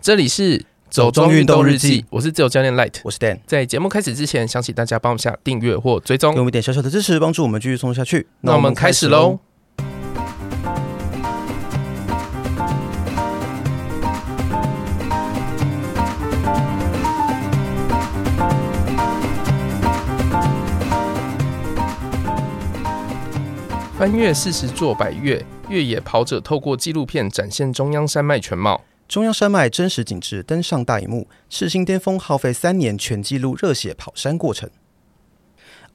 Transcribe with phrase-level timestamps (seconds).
[0.00, 3.40] 这里是走中运动日记，我是自由教练 Light，我是 Dan。
[3.46, 8.28] 在节目开始之前，想请大家帮我们下订阅或追踪，给我们一点小小的支持，帮助我们继续冲下去。
[8.42, 9.40] 那我们开始喽。
[23.98, 28.80] 翻越四十座百越，越野跑者透过纪录片展现中央山脉全貌。
[29.08, 34.68] 中央山脉真实景致登上大荧幕，赤心巅峰耗费三年全纪录热血跑山过程。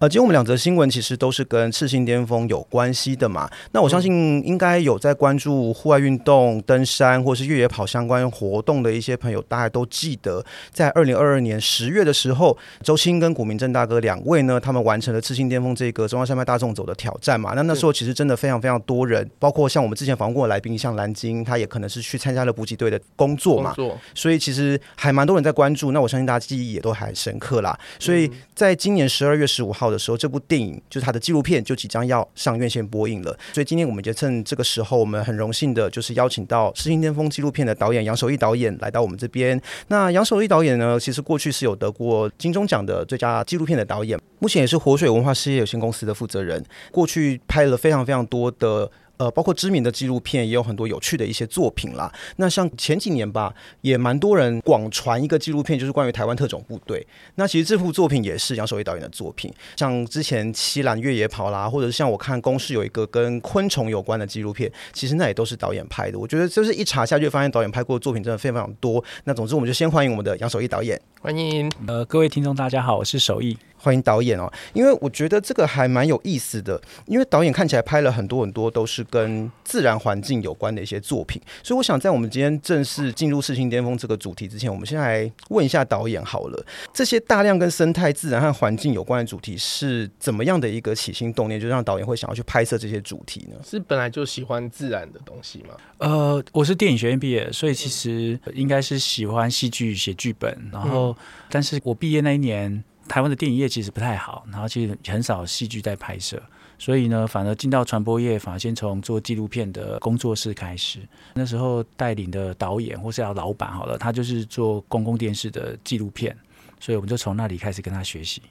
[0.03, 3.49] 呃，今天我们两则新闻其实都是跟赤心巅峰有关系的嘛。
[3.71, 10.43] 那我相信应该有在关注户外运动、登山或是越野跑相关活动的一些朋友，大家都记得，
[10.73, 17.53] 在二零二二年十月的时候，周青跟古明正大哥两位呢，他们完成了赤心巅峰这个中央山脉大众走的挑战嘛。
[17.55, 23.73] 那那时候其实真的非常非常多人，包括像我们之前访问过的来宾，像蓝鲸，他也可能是去参加了补给队的工作嘛。
[24.13, 25.93] 所以其实还蛮多人在关注。
[25.93, 27.79] 那我相信大家记忆也都还深刻啦。
[27.97, 33.37] 所以在今年十二月十五号的时候，这部电影就是他的纪录片，就即将要上院线播映了。
[33.53, 39.61] 所以今天我们就趁这个时候，我们很荣幸的就是邀请到《诗心巅峰》纪录片的导演杨守义导演来到我们这边。
[39.87, 48.91] 那杨守义导演呢，其实过去是有得过金钟奖的最佳纪录片的导演，目前也是活水文化事业有限公司的负责人，过去拍了非常非常多的。
[49.17, 52.11] 呃，包括知名的纪录片，也有很多有趣的一些作品啦。
[52.37, 57.05] 那像前几年吧，也蛮多人广传一个纪录片，就是关于台湾特种部队。
[57.35, 59.53] 那其实这部作品也是杨守义导演的作品。
[59.77, 66.17] 像之前七兰越野跑啦，或者是像我看公视有一个跟昆虫有关的纪录片，其实那也都是导演拍的。
[66.17, 69.03] 我觉得就是一查下去，发现导演拍过的作品真的非常非常多。
[69.25, 70.99] 那总之，我们就先欢迎我们的杨守义导演。
[71.21, 73.57] 欢迎，呃，各位听众大家好，我是守毅。
[73.83, 93.57] 欢迎导演哦，因为我觉得这个还蛮有意思的，因为导演看起来拍了很多很多都是跟自然环境有关的一些作品，所以我想在我们今天正式进入视听巅峰这个主题之前，我们先来问一下导演好了，这些大量跟生态、自然和环境有关的主题是怎么样的一个起心动念，就让导演会想要去拍摄这些主题呢？
[93.65, 95.75] 是本来就喜欢自然的东西吗？
[95.97, 101.15] 呃，我是电影学院毕业，所以其实应该是喜欢戏剧、写剧本，然后，嗯、
[101.49, 102.81] 但是我毕业那一年。
[103.07, 106.41] 台湾的电影业其实不太好，然后其实很少戏剧在拍摄，
[106.79, 110.99] 所以呢，反而进到传播业，反而先从做纪录片的工作室开始。
[111.33, 116.35] 那时候带领的导演或是要老板好了，他就是做公共电视的纪录片，
[116.79, 118.41] 所以我们就从那里开始跟他学习。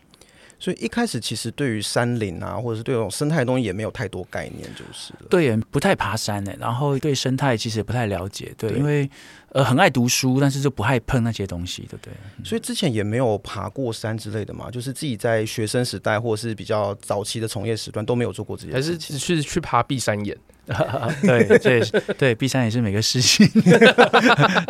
[0.62, 9.10] 所以一开始其实对于山林啊，或者是对这种生态的东西也没有太多概念，就是对，不太爬山呢，然后对生态其实也不太了解，对，对因为
[9.48, 12.12] 呃很爱读书，但是就不爱碰那些东西，对不对？
[12.44, 20.38] 所以之前也没有爬过山之类的嘛，就是自己在学生时代或者是比较早期的从业时段都没有做过这些，还是去去爬碧山岩。
[21.22, 23.46] 对 这也是对， B 三也是每个事情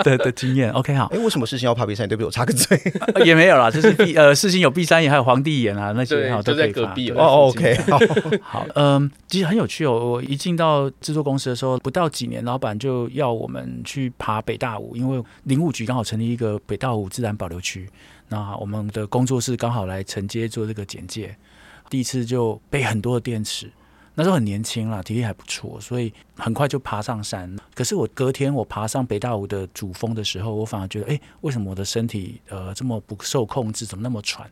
[0.05, 0.71] 的的经验。
[0.71, 1.07] OK，好。
[1.07, 2.09] 哎，为什么事情要爬 B 三？
[2.09, 2.27] 对不起？
[2.27, 2.81] 我插个嘴，
[3.25, 7.11] 也没有啦，就是 B 呃，事情有 B 三也，还有皇帝眼啊，那些好都在隔壁。
[7.11, 7.99] 哦，OK，好，
[8.43, 9.93] 好，嗯，其实很有趣哦。
[9.93, 17.89] 我一进到制作公司的时候，不到几年，老板就要我们去爬北大武，因为林务局刚好成立一个北大武自然保留区，
[18.29, 21.35] 那我们的工作室刚好来承接做这个简介。
[21.91, 23.71] 第一次就背很多的电池。
[24.15, 27.57] 那时候很年轻啦，体力还不错，所以很快就爬上山。
[27.75, 34.47] 可是我隔天我爬上北大武的主峰的时候，我反而觉得，哎，为什么我的身体呃这么不受控制，怎么那么喘？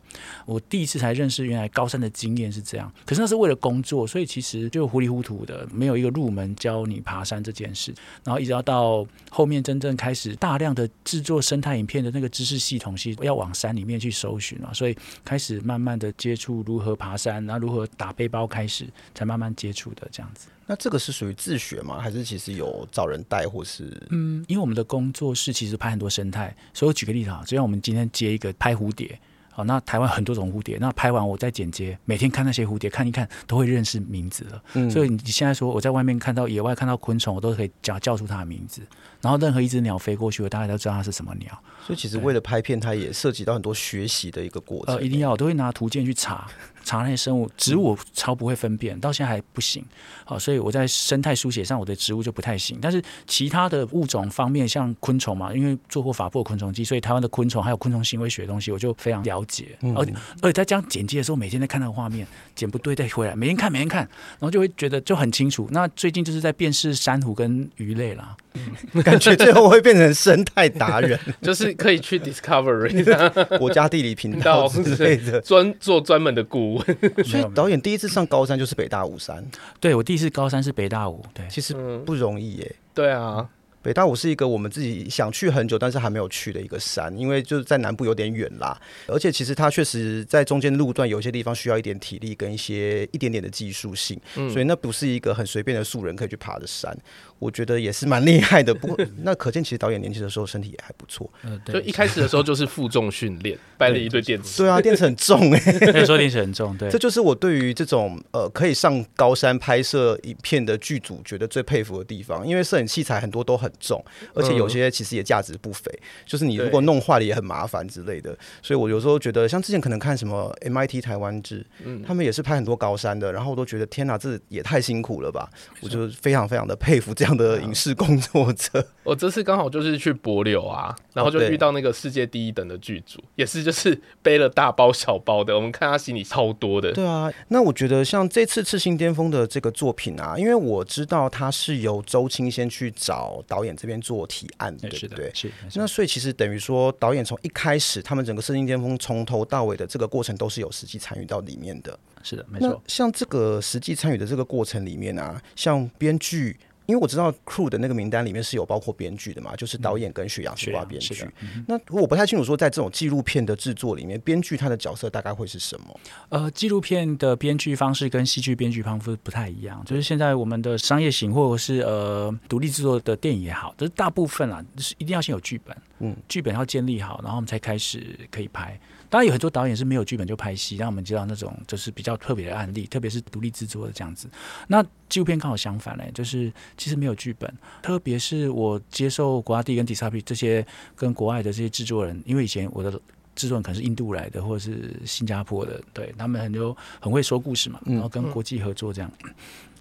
[0.47, 2.91] 我第一次才认识原来高山的经验是这样。
[3.05, 7.95] 可是那是为了工作，所以其实就糊里糊涂的，没有一个入门教你爬山这件事。
[8.25, 19.51] 然后一直要到后面真正开始大量的制作生态影片的那个知识系统，是要往山里面去搜寻啊，所以开始慢慢的接触如何爬山，然后如何打背包，开始才慢慢。
[19.57, 21.99] 接触的这样子，那这个是属于自学吗？
[22.01, 29.19] 还是其实有找人带，或是嗯，因为我们的工作室其实拍很多生态，所以我举个例子啊，就像我们今天接一个拍蝴蝶，
[29.51, 34.63] 好，那台湾很多种蝴蝶，那拍完我再剪接，每天看那些蝴蝶，看一看都会认识名字了。
[34.75, 38.81] 嗯，所以你现在说我在外面看到野外看到昆虫，我都可以叫叫出它的名字，
[39.21, 41.63] 然后任何一只鸟飞过去，我大概都知道它是什么鸟。
[41.87, 44.95] 所以其实为了拍片，它也涉及到很多学习的一个过程。
[44.95, 46.47] 呃，一定要我都会拿图鉴去查。
[46.83, 49.85] 查那些生物，植物我超不会分辨，到现在还不行。
[50.25, 52.79] 好，所以我在生态书写上，我的植物就不太行。
[52.81, 59.77] 但是其他的物种方面，像昆虫嘛，因为做过法布昆虫记，所以台湾的昆虫还有昆虫行为学的东西，我就非常了解。
[59.83, 64.01] 嗯、而且而且在这样剪辑的时候，每天在看那个画面，剪不对再回来，每天看每天看，
[64.39, 65.69] 然后就会觉得就很清楚。
[65.71, 68.35] 那最近就是在辨识珊瑚跟鱼类啦。
[68.55, 73.05] 嗯、 感觉 最后会变成生态达人， 就是可以去 Discovery
[73.59, 77.25] 国家地理频道之类的，专做专门的顾问。
[77.25, 79.45] 所以导演第一次上高山就是北大五山。
[79.79, 81.75] 对，我第一次高山是北大五，对，其实
[82.05, 82.77] 不容易耶。
[82.95, 83.49] 对啊，
[83.83, 96.95] 北大五是一个我们自己想去很久，但是还没有去的一个山，因为就是在南部有点远啦，而且其实它确实在中间路段有些地方需要一点体力跟一些一点点的技术性，嗯、所以那不是一个很随便的素人可以去爬的山。
[97.41, 101.29] 我觉得也是蛮厉害的，不过 那可见其实导演年轻的时候身体也还不错。
[101.43, 104.63] 嗯，对，就一开始的时候就是负重训练， 搬了一堆电池。
[104.63, 106.77] 对啊，电池很重哎、欸， 那时候电池很重。
[106.77, 114.05] 对，这就是我对于这种呃可以上高山拍摄影片的剧组觉得最佩服的地方，因为摄影器材很多都很重，
[114.35, 118.37] 而且有些其实也价值不菲，嗯、就是你如果弄坏了也很麻烦之类的。
[118.63, 125.49] 所以我有时候觉得，像之前可能看什么 MIT 台湾制，嗯，他们也是拍很多高山的，然后我都觉得天哪，这也太辛苦了吧！
[125.81, 128.87] 我就非常非常的佩服这样的影视工作者。
[129.03, 135.55] 我这次刚好就是去柏柳啊，然后就遇到那个世界第一等的剧组，也是就是背了大包小包的。
[135.55, 136.93] 我们看他行李超多的。
[136.93, 145.31] 对啊，那我觉得像这次《赤心巅峰》的这个作品啊，因为我知道他是由周青先去找导演这边做提案，对不对？
[145.35, 145.51] 是。
[145.75, 151.99] 那所以其实等于说，导演从一开始，他们整个《赤心巅峰》从头到尾的这个过程都是有实际参与到里面的。
[152.23, 152.81] 是的，没错。
[152.87, 156.57] 像这个实际参与的这个过程里面啊，像编剧。
[156.91, 161.25] 因为我知道 crew 的那个名单里面是有包括编剧的嘛，就是导演跟雪阳西瓜编剧。
[161.41, 166.01] 嗯、那我不太清楚说，在这种纪录片的制作里面，编剧他的角色大概会是什么？
[166.31, 169.81] 呃，纪录片的编剧方式跟戏剧编剧方式不太一样。
[169.87, 178.79] 就是现在我们的商业型或者是呃独立制作的电影也好，就是大部分啊，就是一定要先有剧本，嗯，剧本要建立好，然后我们才开始可以拍。
[179.11, 184.31] 当然有很多导演是没有剧本就拍戏，让我们知道那种就是比较特别的案例，特别是独立制作的这样子。
[184.69, 187.53] 那纪录片刚好相反嘞，就是其实没有剧本，
[187.83, 190.65] 特别是我接受国家地跟 Discovery 这些
[190.95, 192.91] 跟国外的这些制作人，因为以前我的
[193.35, 199.11] 制作人可能是印度来的或者是新加坡的，对他们很多很会说故事嘛，然后跟国际合作这样。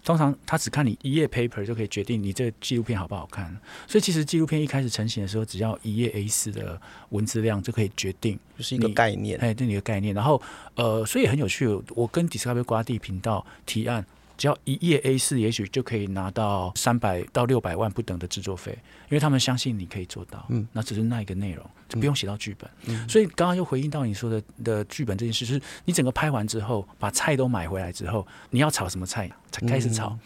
[0.10, 10.16] 通常他只看你一页 paper 就可以决定你这个纪录片好不好看，所以其实纪录片一开始成型的时候，只要一页 A 四的文字量就可以决定，就是一个概念，哎，对你的概念。
[10.16, 10.42] 然后
[10.74, 14.04] 呃，所以很有趣，我跟 Discovery 瓜地频道提案。
[14.40, 18.72] 只要一页 A 四，也许就可以拿到三百到六百万不等的制作费，
[19.10, 20.46] 因为他们相信你可以做到。
[20.48, 22.72] 嗯，那只是那一个内容，就不用写到剧本。
[22.86, 30.10] 嗯，所以刚刚又回应到你说的的剧本这件事，就是你整个拍完之后，把菜都买回来之后，你要炒什么菜才开始炒。
[30.10, 30.20] 嗯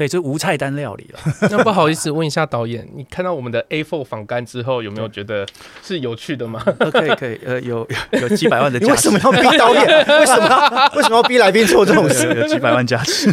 [0.00, 1.20] 对，这无菜单料理了。
[1.52, 5.46] 那不好意思问一下导演，你看到我们的 A4 访干之后，有没有觉得
[5.82, 6.58] 是有趣的吗？
[6.90, 8.86] 可以可以，呃，有有 几百万的价值。
[8.86, 9.86] 你为什么要逼导演？
[10.18, 12.26] 为什么为什么要逼来宾做这种事？
[12.34, 13.28] 有几百万价值，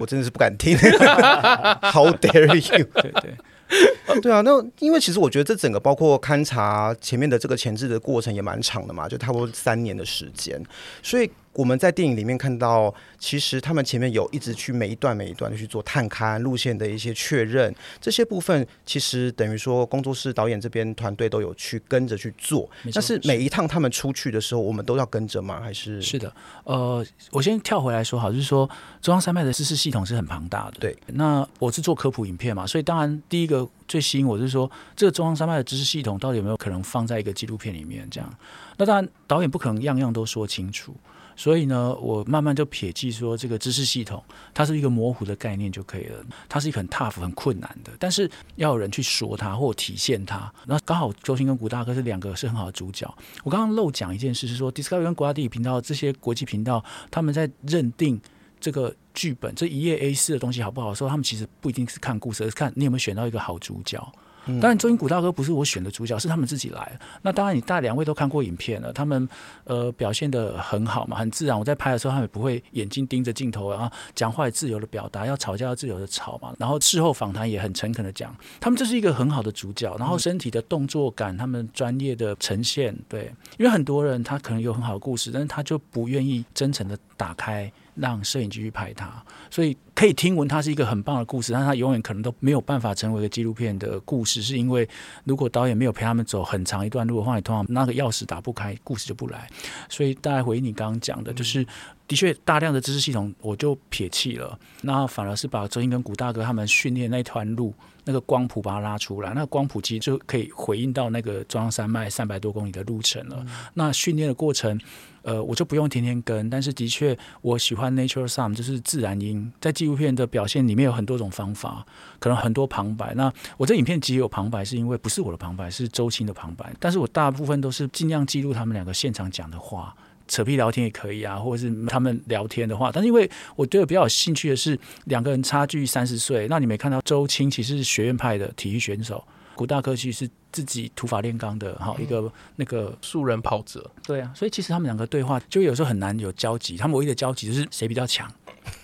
[0.00, 0.76] 我真的是不敢听。
[0.76, 2.84] How dare you？
[2.94, 4.20] 对对。
[4.20, 10.60] 对啊，那因为其实我觉得这整个包括勘察前面的这个前置的过程也蛮长的嘛，就差不多三年的时间，
[11.04, 11.30] 所以。
[11.58, 22.70] 我们在电影里面看到，其实他们前面有一直去每一段每一段的去做探勘路线的一些确认，这些部分其实等于说工作室导演这边团队都有去跟着去做。
[22.94, 25.60] 但是每一趟他们出去的时候，我们都要跟着吗？
[25.60, 26.32] 还是是的，
[26.62, 28.70] 呃，我先跳回来说好，就是说
[29.02, 30.76] 中央山脉的知识系统是很庞大的。
[30.78, 38.06] 对，那我是做科普影片嘛，所以当然第一个最吸引我就是说，这个中央山脉的知识系统到底有没有可能放在一个纪录片里面？
[38.08, 38.32] 这样，
[38.76, 40.94] 那当然导演不可能样样都说清楚。
[41.38, 44.20] 所以呢，我慢慢就撇记说，这个知识系统
[44.52, 46.18] 它是一个模糊的概念就可以了。
[46.48, 50.52] 它是一个很 tough、很困难的，但是要有人去说它或体现它。
[50.66, 53.06] 那刚好周星跟古大哥是两个是很好的主角。
[53.44, 58.20] 我刚刚漏讲一件事，是说 Discovery 跟国家地理频道这些国际频道，他们在认定
[58.58, 64.12] 这个剧本这一页 A 四的东西好不好的时候，他们其实不一定是看故事，而是看你有没有选到一个好主角。
[64.60, 66.98] 当然，周星古大哥不是我选的主角，是他们自己来。
[67.22, 69.28] 那当然，你大两位都看过影片了，他们
[69.64, 71.58] 呃表现的很好嘛，很自然。
[71.58, 76.54] 我在拍的时候，他们也不会眼睛盯着镜头，然后讲话也自由的表达，要吵架要自由的吵嘛。
[76.58, 79.94] 然后事后访谈也很诚恳的讲，他们这是一个很好的主角。
[79.98, 87.70] 然后身体的动作感，他们专业的呈现，对，因为很多人他可能有很好的故事，但是他就不愿意真诚的打开。
[87.98, 89.10] 让摄影机去拍它，
[89.50, 94.88] 所以可以听闻它是一个很棒的故事，但它永远可能都没有办法成为一个纪录片的故事，是因为
[95.24, 99.48] 如果导演没有陪他们走很长一段路的话，你通常那个钥匙打不开，故事就不来。
[99.88, 101.66] 所以大概回应你刚刚讲的，就是
[102.06, 107.74] 的确大量的知识系统我就撇弃了，那反而是把周英跟古大哥他们训练那团路。
[108.08, 113.44] 那个光谱把它拉出来，那光谱其实就可以回应到那个中央山脉三百多公里的路程了。
[113.74, 114.80] 那训练的过程，
[115.20, 121.84] 呃，我就不用天天跟，但是的确我喜欢 Nature Sound，就是自然音，在纪录片的表现里面有很多种方法，
[122.18, 123.12] 可能很多旁白。
[123.14, 129.94] 那我这影片其实有旁白，是因为不是我的旁白，是周青的旁白，但是我大部分都是尽量记录他们两个现场讲的话。
[130.28, 148.30] 扯皮聊天也可以啊，或者是他们聊天的话，但是因为我对我比较有兴趣的是两个人差距三十岁，那你没看到周青其实是学院派的体育选手，古大科其实是自己土法炼钢的哈一个那个素人跑者，对啊，所以其实他们两个对话就有时候很难有交集，他们唯一的交集就是谁比较强，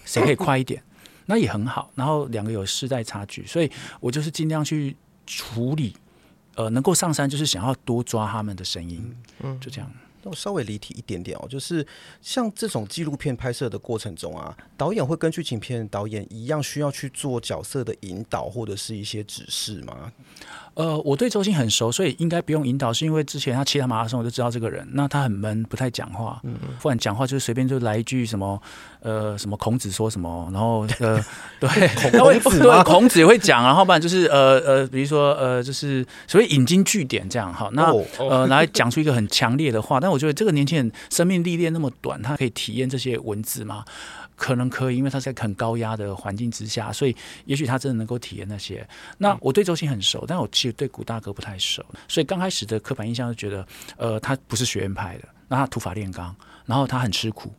[0.04, 0.82] 谁可以快一点，
[1.26, 3.70] 那也很好，然后两个有世代差距，所以
[4.00, 4.96] 我就是尽量去
[5.26, 5.94] 处理。
[6.56, 9.90] 呃，能够上山就是想要多抓他们的声音，嗯，就这样。
[10.32, 11.86] 稍微离题一点点哦，就是
[12.22, 20.12] 像这种纪录片拍摄的过程中啊，导演会跟剧情片导演一样，需要去做角色的引导或者是一些指示吗？
[20.74, 24.86] 呃，我对周星很熟，所以应该不用引导，是因为之前他骑他马拉松，我就知道这个人。
[24.92, 28.60] 那他很闷，不太讲话，嗯，不然讲话就是随便就来一句什么，
[29.00, 31.24] 呃，什么孔子说什么，然后 呃，
[31.60, 31.68] 对，
[32.10, 32.10] 孔
[32.50, 37.70] 子 对，孔子也会讲，然后不然就是呃呃，比如说呃，就是所谓引经据典这样哈。
[37.72, 43.84] 那呃，来讲出一个很强烈的话，但我觉得这个年轻人生命历练那么短，他可以体验这些文字吗？
[44.36, 47.14] 可能可以，因为他在很高压的环境之下，所以
[47.44, 48.86] 也许他真的能够体验那些。
[49.18, 56.34] 那我对周星很熟，但我其实对古大哥不太熟，所以刚开始的刻板印象就觉得，呃，他不是学院派的，那他土法炼钢，
[56.66, 57.52] 然后他很吃苦，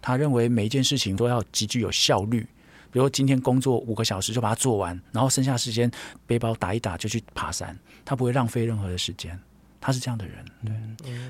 [0.00, 2.46] 他认为每一件事情都要极具有效率，
[2.92, 5.90] 比如今天工作五个小时就把它做完，然后剩下时间
[6.26, 9.38] 背包打一打就去爬山，他不会浪费任何的时间。
[9.80, 10.74] 他是这样的人，对。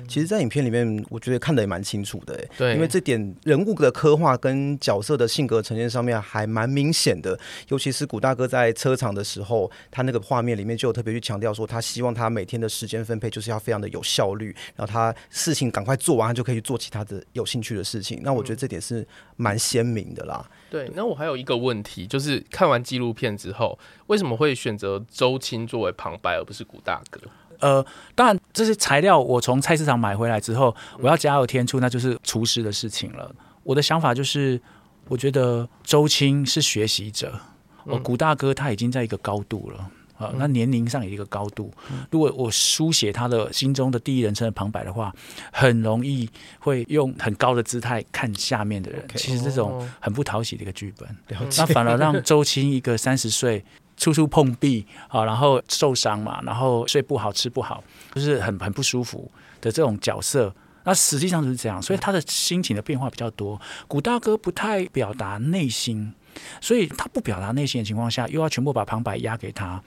[0.07, 2.73] 其实，在影片里面，我觉得看的也蛮清楚的，对。
[2.73, 7.39] 因为这点人物的刻画跟角色的性格呈现上面还蛮明显的。
[7.69, 18.19] 尤其是古大哥在车场的时候，他那个画面里面就有特别去强调说，他希望他每天的时间分配就是要非常的有效率，然后他事情赶快做完，他就可以去做其他的有兴趣的事情。
[18.21, 20.45] 那我觉得这点是蛮鲜明的啦。
[20.69, 20.91] 对。
[20.93, 27.21] 那我还有一个问题，就是看完纪录片之后，为什么会选择周青作为旁白，而不是古大哥？
[27.61, 33.33] 呃，当然这些材料我从菜市场买回来之后，我要加油添醋，那就是厨师的事情了。
[33.63, 34.59] 我的想法就是，
[35.07, 37.39] 我觉得周青是学习者，
[37.85, 41.71] 我古大哥他已经在一个高度了呃，那年龄上有一个高度。
[42.11, 45.11] 如果我书写他的心中的第一人称的旁白的话，
[45.51, 49.03] 很容易会用很高的姿态看下面的人。
[49.15, 51.09] 其实这种很不讨喜的一个剧本，
[51.57, 53.63] 那反而让 周青一个三十岁。
[54.01, 57.83] 处处碰壁啊，然后受伤嘛，然后睡不好，吃不好，
[58.15, 59.31] 就是很很不舒服
[59.61, 60.51] 的这种角色。
[60.85, 63.61] 那实际上就是这样，所以他的心情的变化比较多。
[63.87, 66.11] 古大哥不太表达内心，
[66.59, 69.79] 所以他不表达内心的情况下，又要全部把旁白压给他，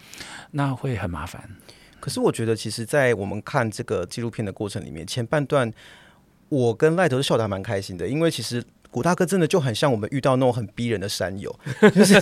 [0.53, 1.51] 那会很麻烦。
[1.99, 5.69] 可是我觉得，其实，在我们看这个纪录片的过程里面，前半段
[6.49, 8.63] 我跟赖德笑得还蛮开心的，因为其实。
[8.95, 11.53] 古大哥真的就很像我们遇到那种很逼人的山友，
[11.93, 12.15] 就是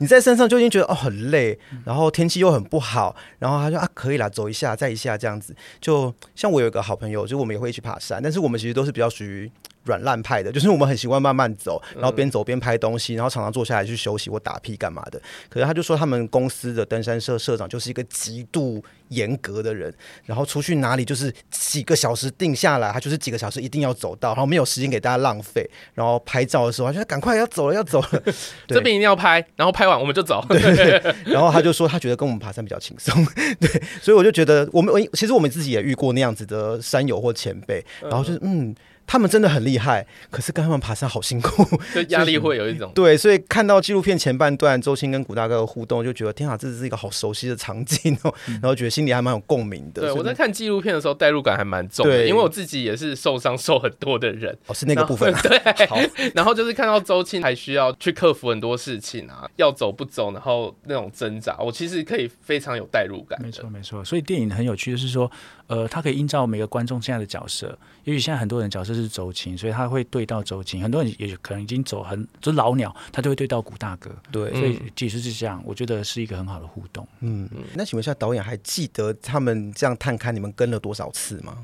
[0.00, 5.54] 你在山上就已经觉得哦很累，然后天气又很不好，然后他说啊可以啦，走一下再一下这样子。
[5.80, 9.48] 就像我有一个好朋友，就我们也会一起爬山，但是我们其实都是比较属于。
[9.86, 15.20] 软烂派的， 就是我们很习惯慢慢走，然后边走边拍东西，然后常常坐下来去休息或打屁干嘛的。
[15.48, 19.92] 可是他就说，他们公司的登山社社长就是一个极度严格的人，
[20.24, 25.68] 然后出去哪里就是几个小时定下来，他就是几个小时一定要走到，然后没有时间给大家浪费。
[25.94, 28.22] 然后拍照的时候，他就赶快要走了，要走了，
[28.66, 30.44] 这边一定要拍，然后拍完我们就走。
[30.48, 33.24] 对，对，对，然后他就说，他觉得跟我们爬山比较轻松。
[33.60, 38.74] 对，所以我就觉得，我们我其实我们自己也遇过那样子的山友或前辈，然后就是嗯。
[39.06, 50.02] 他们真的很厉害，可是跟他们爬山好辛苦， 就压力会有一种 对，所以看到纪录片前半段周青跟古大哥的互动，就觉得天啊，这是一个好熟悉的场景哦， 然后觉得心里还蛮有共鸣的。
[50.02, 55.32] 对，我在看纪录片的时候，代入感还蛮重的，因为我自己也是受伤受很多的人，哦，是那个部分。
[55.42, 55.98] 对，好，
[56.34, 63.40] 然后就是看到周青还需要去克服很多事情啊，要走不走，然后那种挣扎，我其实可以非常有代入感。
[63.40, 64.04] 没错，没错。
[64.04, 65.30] 所以电影很有趣就是说，
[65.68, 70.82] 呃，它可以映照每个观众现在的角色，也许现在很多人角色是周琴，所以他会对到周琴。
[70.82, 74.10] 很多人也可能已经走很就是老鸟，他就会对到古大哥。
[74.32, 77.06] 对，所以其实是这样，我觉得是一个很好的互动。
[77.20, 77.62] 嗯嗯。
[77.74, 81.56] 那请问一下，导演还记得他们这样探勘你们跟了多少次吗？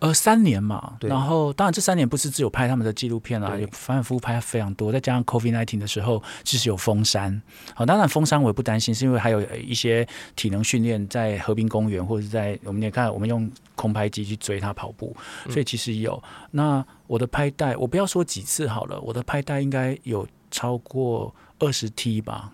[0.00, 7.40] 呃，三年嘛，然后当然这三年不是只有拍他们的纪录片啦，也反反复复拍非常多，再加上 COVID nineteen 的时候，其实有封山。
[7.74, 15.14] 好，当然封山我也不担心，是因为还有一些体能训练在河滨公园或者是在我们也看，我们用空拍机去追他跑步，
[15.48, 16.14] 所以其实有。
[16.24, 22.50] 嗯、那我的拍带，我不要说几次好了，我的拍带应该有超过二十 T 吧。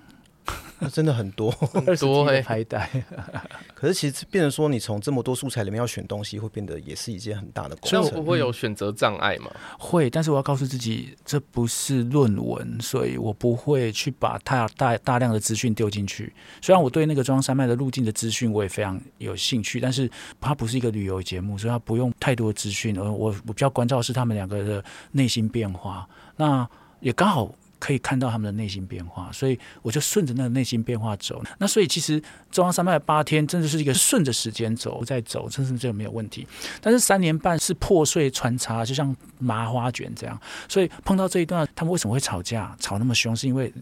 [0.93, 2.89] 真的很多 很多哎，拍带。
[3.75, 8.03] 可是其实变成说，你从这么多素材里面要选东西，会变得也是一件很大的工程。
[8.03, 9.51] 所以我不会有选择障碍吗？
[9.79, 16.33] 会，但是我要告诉自己，这不是论文，所以我不会去把大大大量的资讯丢进去。
[16.61, 22.99] 虽然我对那个中央山脉的路径的资讯我也非常有兴趣，但是它不是一个旅游节目，所以它不用太多资讯。
[22.99, 26.09] 而我我比较关照的是他们两个的内心变化。
[26.37, 26.69] 那
[27.01, 27.55] 也刚好。
[27.79, 31.43] 可以看到他们的内心变化，所以我就顺着那个内心变化走。
[31.59, 36.47] 那所以其实中央山脉八天真的是一个顺着时间走，在走，真是这个没有问题。
[36.81, 40.41] 但是三年半是破碎穿插，就像麻花卷这样。
[40.69, 43.35] 所以碰到这一段，他们为什么会吵架，吵那么凶？
[43.35, 43.73] 是因为。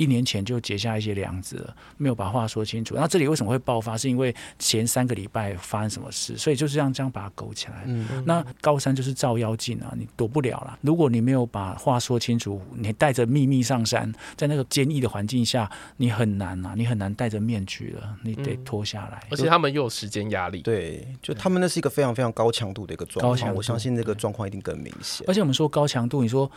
[0.00, 2.94] 一年前就结下一些梁子了，没有把话说清楚。
[2.94, 3.98] 那这里为什么会爆发？
[3.98, 6.38] 是因为前三个礼拜发生什么事？
[6.38, 7.82] 所以就是这样这样把它勾起来。
[7.84, 10.78] 嗯，那高山就是照妖镜啊，你躲不了了。
[10.80, 19.22] 如果你没有把话说清楚，你带着秘密上山，在那个坚毅的环境下，你很难啊，你很难戴着面具了，你得脱下来。
[19.30, 20.62] 而且他们又有时间压力。
[20.62, 25.26] 对，就他们那是一个非常非常高强度的一个状况，我相信这个状况一定更明显。
[25.28, 26.50] 而且我们说高强度，你说。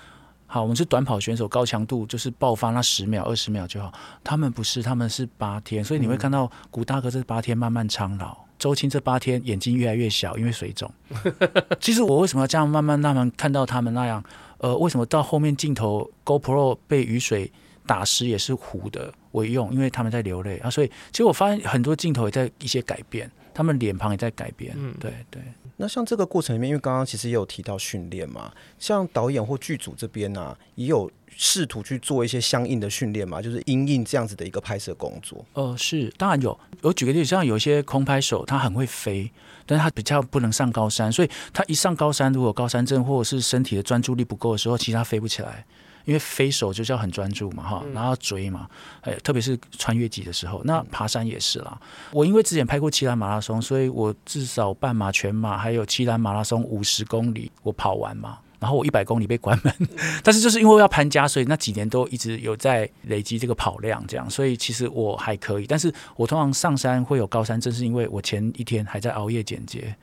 [0.54, 3.92] 好，我们是短跑选手，高强度就是爆发那十秒、二十秒就好。
[4.24, 10.94] 他们不是，他们是八天，所以你会看到古大哥这八天慢慢苍老，周青这八天眼睛越来越小，因为水肿。
[11.82, 14.24] 其实我为什么要这样慢慢慢慢看到他们那样？
[14.60, 17.52] 呃，为什么到后面镜头 GoPro 被雨水
[17.88, 19.12] 打湿也是糊的？
[19.32, 20.70] 我用，因为他们在流泪啊。
[20.70, 24.74] 所以其实我发现很多镜头也在一些改变，他们脸庞也在改变。
[24.78, 25.42] 嗯，对对。
[25.78, 35.44] 那像这个过程里面，因为刚刚其实也有提到训练嘛，像导演或剧组这边呢、啊，也有试图去做一些相应的训练嘛，就是因应这样子的一个拍摄工作。
[35.54, 36.58] 呃，是，当然有。
[36.82, 39.30] 我举个例子，像有一些空拍手，他很会飞，
[39.66, 45.66] 但是他比较不能上高山，所以他一上高山，如果高山症或者是身体的专注力不够的时候，其实他飞不起来。
[46.06, 48.68] 因为飞手就是要很专注嘛，哈，然后追嘛，
[49.02, 51.80] 哎，特别是穿越级的时候，那爬山也是啦。
[52.12, 58.40] 我因为之前拍过七兰马拉松，所以我至少半马、全马还有七兰马拉松五十公里我跑完嘛。
[58.60, 59.76] 然后我一百公里被关门，
[60.24, 65.68] 但是就是因为要攀加，所以那几年都一直有在累积这个跑量，这样，所以其实我还可以。
[65.68, 69.94] 但是我通常上山会有高山，正是因为我前一天还在熬夜剪接，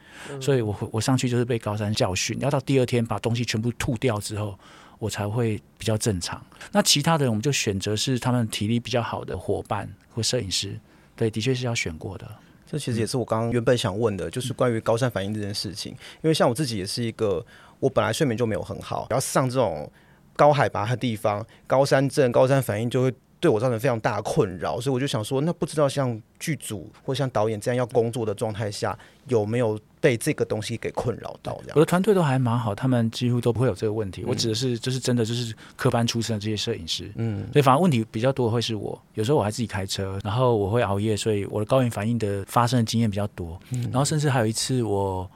[0.42, 4.54] 所以我我上去就是被高山教训，要到第二天把东西全部吐掉之后。
[5.00, 6.40] 我才会比较正常。
[6.70, 10.78] 那其他的人，我们就选择是他们体力比较好的伙伴或摄影师。
[11.16, 12.30] 对，的确是要选过的。
[12.64, 15.92] 这其实也是我刚刚原本想问的，就是关于高山反应这件事情。
[16.22, 17.44] 因为像我自己也是一个，
[17.80, 19.90] 我本来睡眠就没有很好，然后上这种
[20.36, 23.12] 高海拔的地方，高山症、高山反应就会。
[23.40, 28.96] 对我造成非常大的困扰，所以我就想说，那不知道像剧组或像导演这样要工作的状态下，
[29.28, 31.58] 有没有被这个东西给困扰到？
[31.62, 34.20] 这样，我的团队都还蛮好，他们几乎都不会有这个问题。
[34.22, 39.00] 嗯、我指的是，就是真的就是科班出身的这些摄影师，嗯，所以反而问题比较多的会是我。
[39.14, 43.58] 有时候我还自己开车，然后我会熬夜，所以我的高原反应的发生的经验比较多。
[43.70, 45.26] 嗯、然后甚至还有一次，我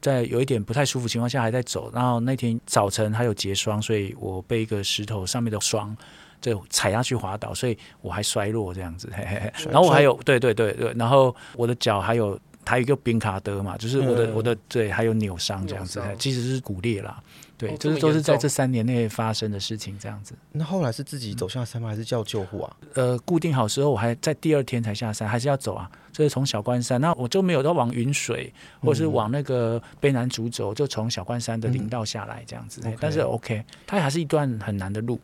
[0.00, 5.96] 在有一点不太舒服情况下还在走，然后那天早晨还有结霜，所以我被一个石头上面的霜。
[6.42, 9.52] 就踩下去滑倒，所以我还摔落这样子，嘿嘿嘿。
[9.70, 17.22] 然后我还有，对对对对，然后我的脚还有还有一个冰卡德嘛，就是我的、嗯、我的对，还有扭伤这样子，其实是骨裂啦。
[17.56, 20.34] 对，这、哦、是都是在这三年内发生的事情这样子。
[20.50, 21.88] 那后来是自己走下山吗？
[21.88, 22.76] 还是叫救护啊？
[22.94, 25.88] 呃，固定好之后，我还在第二天才下山，还是要走啊。
[26.12, 32.80] 这是从小关山，那我就没有到往云水，或者是往那个卑南族走，就从小关山的林道下来这样子。
[32.84, 35.20] 嗯、但是 OK，它还是一段很难的路。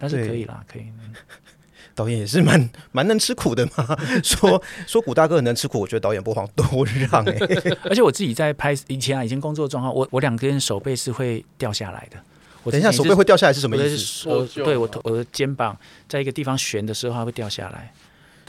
[0.00, 0.86] 但是可以啦，可以。
[1.94, 3.96] 导演也是蛮蛮能吃苦的嘛。
[4.24, 7.78] 说说古大哥很能吃苦，我觉得导演不妨多让哎、欸。
[7.84, 12.16] 而且我自己在拍以前啊，以前工作状况，我我两根手背是会掉下来的。
[12.62, 14.28] 我等一下，手背会掉下来是什么意思？
[14.28, 15.76] 我对我我的肩膀
[16.08, 17.92] 在一个地方悬的时候，它会掉下来。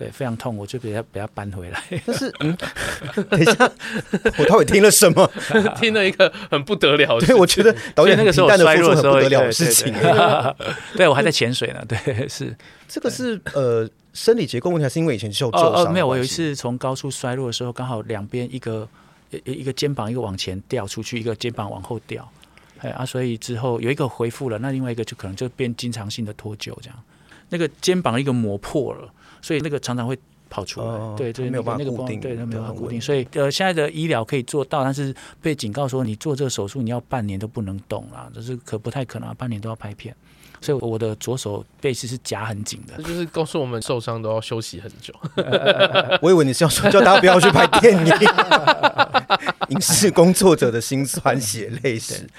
[0.01, 1.79] 对，非常痛，我就给他把他搬回来。
[2.07, 2.57] 但是，嗯，
[3.29, 3.53] 等一下，
[4.39, 5.29] 我到底听了什么？
[5.79, 7.27] 听了一个很不得了的。
[7.27, 9.93] 对，我觉得导演那个时候衰弱的时候，不得了的事情。
[10.95, 11.85] 对，我还在潜水呢。
[11.87, 15.93] 对，是这个是呃生理结构问题，还是因为以前受旧伤？
[15.93, 18.89] 没有，我有一次从高处摔落的时候，刚好两边一个
[19.29, 22.27] 一一个肩膀一个往前掉出去，一个肩膀往后掉。
[22.79, 27.03] 哎啊，所以之后有一个恢复了，那另外一个就可能就变经常性的脱臼这样。
[27.49, 29.07] 那个肩膀一个磨破了。
[29.41, 30.17] 所以那个常常会
[30.49, 32.99] 跑出来，哦、对对，没有办法固定，对，它没有办法固定。
[32.99, 40.15] 所以呃，现在的医疗可以做到，但是被警告说你做这个手术，你要半年都不能动啦，这是可不太可能啊，半年都要拍片。
[40.63, 45.11] 所以我的左手背是是夹很紧的，这就是告诉我们受伤都要休息很久。
[46.21, 48.13] 我以为你是要说叫大家不要去拍电影，
[49.69, 52.29] 影视工作者的辛酸血泪史。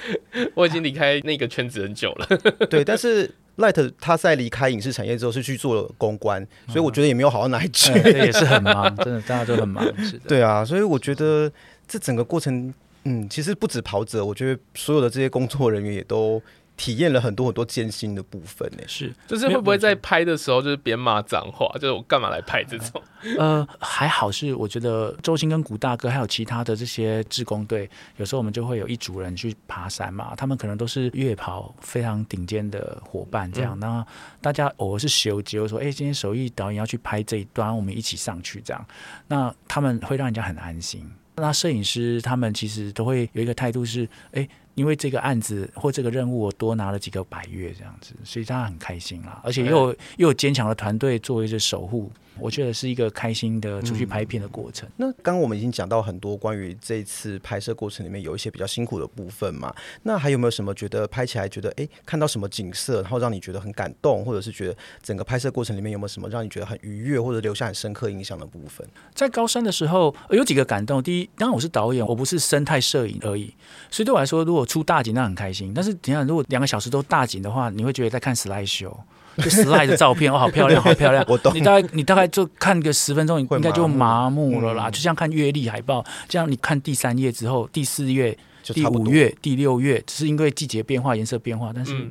[0.54, 2.26] 我已经离开那个圈子很久了。
[2.70, 9.84] 对，但是 Light 他在离开影视产业之后是去做公关，所以我觉得也没有好到哪里去，也是很忙， 真的大家都很忙。
[10.04, 11.50] 是的，对啊，所以我觉得
[11.86, 12.72] 这整个过程，
[13.04, 16.42] 嗯，其实不止跑者，我觉得所有的这些工作人员也都。
[16.76, 23.02] 体验了很多很多艰辛的部分呢，是，就是会不会在拍的时候就是边骂脏话，就是我干嘛来拍这种？
[23.38, 34.06] 呃， 还好是，我觉得周星跟古大哥还有其他的这些志工队，有时候我们就会有一组人去爬山嘛，他们可能都是月跑非常顶尖的伙伴，这样，那、嗯、
[34.40, 38.84] 大家偶尔是休结我说，哎、欸，今天手艺导演要去拍这一段，我们一起上去，这样，
[39.28, 41.08] 那他们会让人家很安心。
[41.36, 44.48] 那摄影师他们其实都会有一个态度是，哎、欸。
[44.74, 52.10] 因为这个案子或这个任务，我多拿了几个百月这样子，所以他很开心啦，而且又有又有坚强的团队作为这守护。
[52.38, 54.88] 我觉得是一个开心的出去拍片的过程。
[54.88, 59.74] 嗯、那刚刚我们已经讲到很多关于这一次拍摄过程里面有一些比较辛苦的部分嘛。
[60.02, 68.86] 那还有没有什么觉得拍起来觉得哎，看到什么景色，然后让你觉得很感动，或者是觉得整个拍摄过程里面有没有什么让你觉得很愉悦或者留下很深刻印象的部分？
[69.14, 71.02] 在高山的时候有几个感动。
[71.02, 73.52] 第一，当然我是导演，我不是生态摄影而已，
[73.90, 75.72] 所以对我来说，如果出大景那很开心。
[75.74, 78.94] 但是你看，如果两个小时都大景的话，你会觉得在看 slide show。
[79.36, 81.24] 就 slide 的照片，哦，好漂亮，好漂亮！
[81.28, 81.54] 我懂。
[81.54, 84.90] 你大概你大概就看个十分钟，你应该就麻木了啦。
[84.90, 92.10] 就像看月历海报，这样你看第三页之后，第四页、第五页、第六页，只是因为季节变化、颜色变化，但是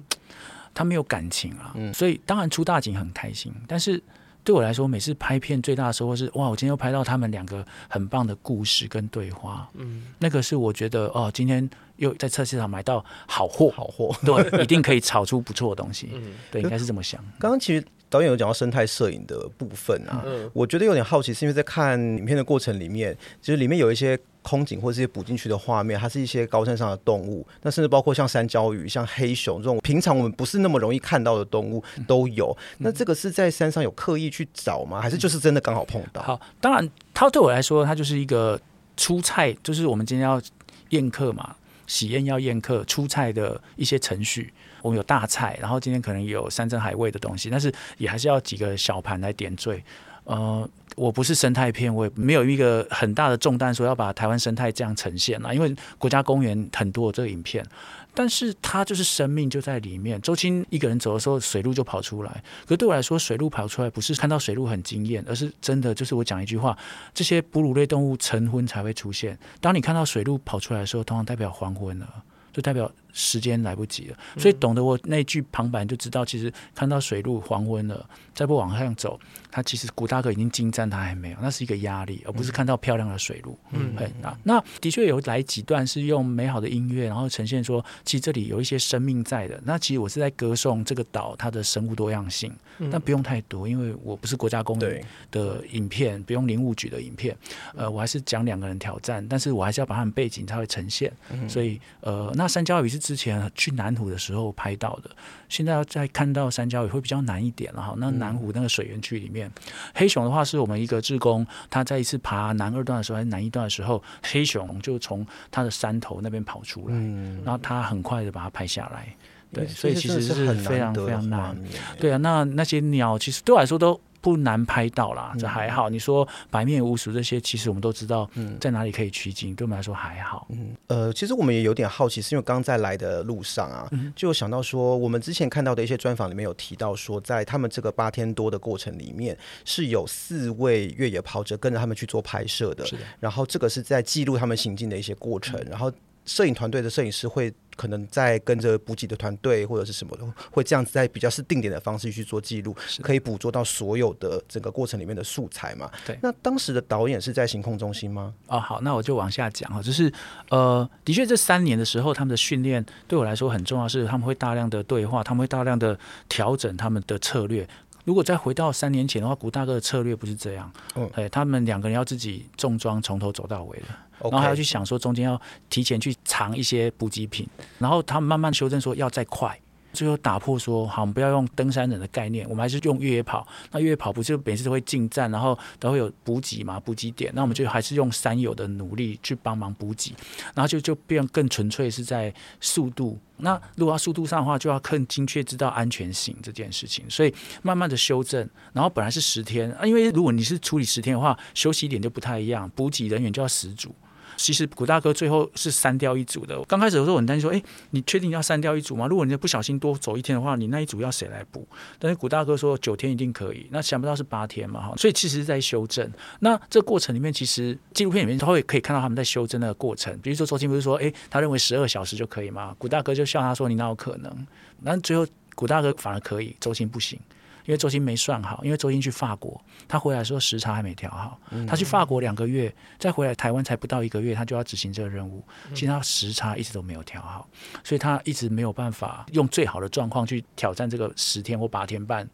[0.74, 1.76] 它没有感情啊。
[1.94, 4.02] 所以当然出大景很开心，但是。
[4.44, 9.70] 对我来说，每次拍片最大的收获是哇，我今天又拍到他们两个很棒的故事跟对话。
[9.76, 11.70] 嗯，那个是我觉得哦，今天
[12.02, 16.10] 又在菜市场买到好货，好货，对，一定可以炒出不错的东西。
[16.14, 17.24] 嗯，对，应该是这么想。
[17.40, 24.20] 刚刚其实导演有讲到生态摄影的部分啊，嗯，我觉得有点好奇，是因为在看影片的过程里面，其实里面有一些。
[24.44, 32.58] 空景或者这些补进去的画面，它是一些高山上的动物，那甚至包括像山椒鱼、像黑熊这种平常我们不是那么容易看到的动物都有。
[32.80, 35.00] 那这个是在山上有刻意去找吗？
[35.00, 36.24] 还是就是真的刚好碰到？
[36.24, 38.60] 好，当然，它对我来说，它就是一个
[38.98, 40.42] 出菜，就是我们今天要
[40.90, 41.56] 宴客嘛，
[41.92, 44.54] 喜宴要宴客，出菜的一些程序。
[44.82, 49.84] 我们有大菜，然后今天可能有山珍海味的东西，但是也还是要几个小盘来点缀。
[50.24, 55.54] 呃，我不是生态片，我也没有一个很大的重担，说要把台湾生态这样呈现了。
[55.54, 57.66] 因为国家公园很多这个影片，
[58.14, 60.22] 但是它就是生命就在里面。
[60.22, 62.44] 周青一个人走的时候，水路就跑出来。
[62.66, 66.78] 可对我来说，水路跑出来不是看到水路很惊艳，而是真的就是我讲一句话：
[67.14, 69.38] 这些哺乳类动物晨昏才会出现。
[69.60, 72.08] 当你看到水路跑出来的时候，通常代表黄昏了，
[72.52, 72.92] 就代表。
[73.14, 79.20] 时间来不及了，所以懂得我那句旁白就知道，其实看到水路黄昏了，再不往上走，
[79.52, 83.58] 他其实古大哥已经进站，他还没有，那是一个压力，而不是看到漂亮的水路。
[83.72, 89.60] 嗯，对啊，那的确有来几段是用美好的音乐，然后呈现说，其实这里有一些生命在的。
[89.66, 92.54] 那其实我是在歌颂这个岛它的生物多样性，
[92.90, 97.36] 但不用太多，因为我不是国家公园的影片，不用林务局的影片，
[97.76, 101.12] 呃，我还是讲两个人挑战，但是我还是要把他们背景才会呈现。
[101.50, 103.01] 所以，呃，那山椒鱼是。
[103.02, 105.10] 之前去南湖的时候拍到的，
[105.50, 107.94] 现在要再看到山椒也会比较难一点了哈。
[107.98, 119.14] 那南湖那个水源区里面，嗯、黑熊的话是我们一个志工，他在一次爬南二段的时候还是南一段的时候，黑熊就从他的山头那边跑出来，嗯、然后他很快的把它拍下来。
[119.52, 121.58] 对，所以其实是非常非常难。
[122.00, 124.00] 对啊，那那些鸟其实对我来说都。
[124.22, 125.90] 不难拍到啦，这还好。
[125.90, 128.30] 你说白面鼯鼠这些，其实我们都知道
[128.60, 130.48] 在哪里可以取景，对我们来说还好。
[130.52, 142.86] 嗯，呃，其实我们也有点好奇，是因为刚在来的路上啊，就有想到说，我们之前看到的一些专访里面有提到说，在他们这个八天多的过程里面，是有四位越野跑者跟着他们去做拍摄的。
[142.86, 143.02] 是的。
[143.20, 145.92] 然后这个是在记录他们行进的一些过程，然后。
[146.24, 155.90] 摄影团队的摄影师会可能在跟着补给的团队或者是什么的，会这样子在比较是定点的方式去做记录，可以捕捉到所有的整个过程里面的素材嘛？
[156.06, 156.18] 对。
[156.22, 158.34] 那当时的导演是在行控中心吗？
[158.48, 160.12] 哦，好，那我就往下讲哈，就是
[160.50, 165.98] 呃，的确这三年的时候，他们的训练对我来说很重要，是他们会大量的对话，他们会大量的
[166.30, 167.68] 调整他们的策略。
[168.04, 173.86] 如果再回到三年前的话，古大哥的策略不是这样，嗯，哎，他们两个人要自己重装从头走到尾的。
[174.24, 177.48] 然后还要去想说中间要提前去藏一些补给品，
[177.80, 179.58] 然后他们慢慢修正说要再快，
[179.94, 183.46] 最后打破说好，我们不要用登山人的概念，我们还是用越野跑。
[183.72, 187.32] 那越野跑不是每次都会进站，然后都会有补给嘛，补给点。
[187.36, 190.14] 那我们就还是用山友的努力去帮忙补给，
[190.56, 193.20] 然后就就变更纯粹是在速度。
[193.44, 197.04] 那如果要速度上的话，就要更精确知道安全性这件事情。
[197.10, 203.94] 所以慢慢的修正，然后本来是十天啊，因为如果你是处理十天的话，休息点就不太一样，补给人员就要十组。
[204.42, 206.60] 其实古大哥最后是删掉一组的。
[206.64, 209.06] 刚开始的时候我很担心说，哎，你确定要删掉一组吗？
[209.08, 211.68] 如果你不小心多走一天的话，你那一组要谁来补？
[212.00, 216.10] 但是古大哥说九天一定可以，那想不到是八天嘛哈，所以其实是在修正。
[216.40, 220.18] 那这过程里面，其实纪录片里面他会可以看到他们在修正的过程。
[220.20, 222.76] 比如说周青不是说，哎，他认为十二小时就可以吗？
[222.78, 224.48] 古大哥就笑他说，你哪有可能？
[224.82, 225.26] 那最后
[225.56, 227.20] 古大哥反而可以，周青不行。
[227.66, 231.40] 因为周星没算好，因为周星去法国，他回来的时候时差还没调好。
[231.68, 235.44] 他去法国两个月，再回来台湾才不到一个月，他就要执行这个任务。
[235.74, 237.48] 其实他时差一直都没有调好，
[237.84, 242.28] 所以他一直没有办法用最好的状况去挑战这个十天或八天半。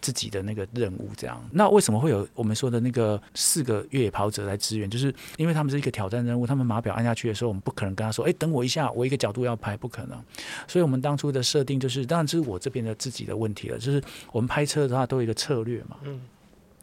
[0.00, 4.88] 自己的那个任务，这样，那为什么会有我们说的那个四个越野跑者来支援？
[4.88, 10.22] 就是因为他们是一个挑战任务，他们码表按下去的时候，我们不可能跟他说：“哎，等我一下，我一个角度要拍，不可能。”
[10.68, 15.96] 所以，我们当初的设定就是，当然这是我这边的自己的问题了，就是我们拍车的话都有一个策略嘛。
[16.02, 16.20] 嗯。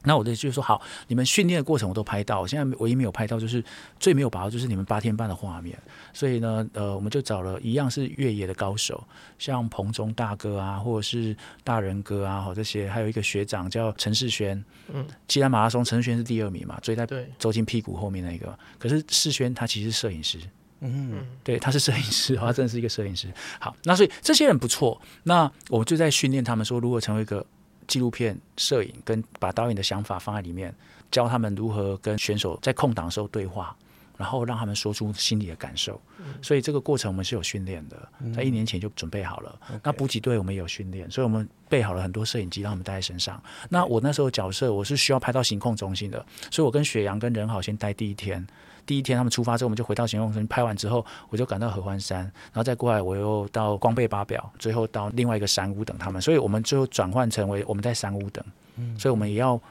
[0.04, 3.62] 那我的就是说，好，你们训练的过程我都拍到，我现在唯一没有拍到就是
[4.00, 5.78] 最没有把握，就是你们八天半的画面。
[6.14, 9.04] 所以呢，呃，我们就找了一样是越野的高手，
[9.38, 11.36] 像彭中大哥啊，或者是
[11.66, 17.06] 大人哥啊，好这些，还有一个学长叫陈世轩，嗯，既然马拉松陈世轩是第二名嘛，追在
[17.38, 20.40] 周进屁股后面那个，可是世轩他其实是摄影师，
[20.80, 23.28] 嗯，对，他是摄影师， 他真的是一个摄影师。
[23.60, 27.46] 好，那所以这些人不错，那我就在训练他们说，如果成为一个。
[27.90, 30.74] 纪录片摄影跟把导演的想法放在里面，
[31.12, 33.76] 教他们如何跟选手在空档的时候对话，
[34.16, 36.00] 然后让他们说出心里的感受。
[36.20, 39.60] 嗯、所以这个过程我们是有训练的，在一年前就准备好了。
[39.72, 43.42] 嗯、那补给队我们也有训练，所以我们备好了很多摄影机，让他们带在身上。
[43.70, 48.46] 那我那时候角色我是需要拍到行控中心的，所以我跟雪阳跟任好先待第一天。
[48.90, 56.20] 第一天他们出发之后，我们就回到行动中心拍完之后，我就赶到合欢山，然后再过来，我又到光背八表，最后到另外一个山屋等他们。
[56.20, 58.44] 所以，我们最后转换成为我们在山屋等。
[58.78, 59.62] 嗯，所以我们也要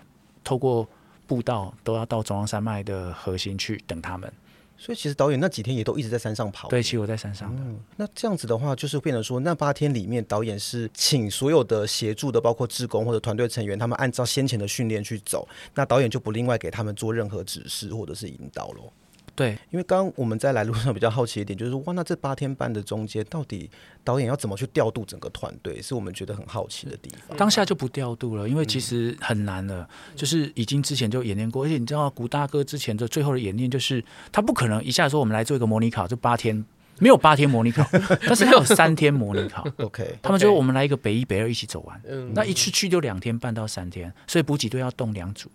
[0.44, 0.86] 透过
[1.26, 4.32] 步道，都要到中央山脉的核心去等他们。
[4.76, 6.68] 所以，其实导演那几天也都一直在山上跑。
[6.68, 7.52] 对，其实我在山上。
[7.58, 15.48] 嗯，那这样子的话，就是变成说，那八天里面，导演是请所有的协助的，包括志工或者团队成员，他们按照先前的训练去走。
[15.74, 18.92] 那导演就不另外给他们做任何指示或者是引导喽。
[19.38, 23.70] 对，因为刚刚我们在来路上比较好奇一点，就是哇，那这八天半的中间，到底
[24.02, 27.36] 导演要怎么去调度整个团队，是我们觉得很好奇的地方。
[27.36, 36.64] 当下就不调度了，因为其实很难了，嗯、就是已经之前就演练过，而且你知道，古大哥之前的最后的演练，就是他不可能一下说我们来做一个模拟考，就八天
[36.98, 37.88] 没有八天模拟考，
[38.26, 39.64] 但是他有三天模拟考。
[39.78, 45.48] OK，他们就说我们来一个北一北二一起走完，嗯、那一次去就两天半到三天，所以补给队要动两组。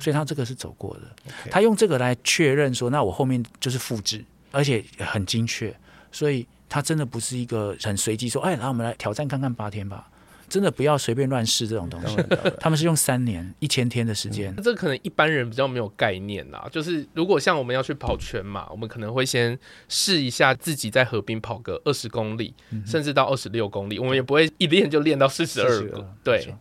[0.00, 1.32] 所以他这个是走过的。
[1.50, 5.74] 他用这个来确认说，那我后面就是复制，而且很精确，
[6.10, 10.08] 所以他真的不是一个很随机说，哎，来我们来挑战看看八天吧，
[10.48, 12.16] 真的不要随便乱试这种东西。
[12.60, 16.68] 他们是用三年一千天的时间，这可能一般人比较没有概念啦。
[16.70, 19.58] 就是如果像我们要去跑全马，我们可能会先
[19.88, 26.54] 试一下自己在河边跑个二十公里，嗯、甚至到二十六公里，我们也不会一练就练到四十二个，对。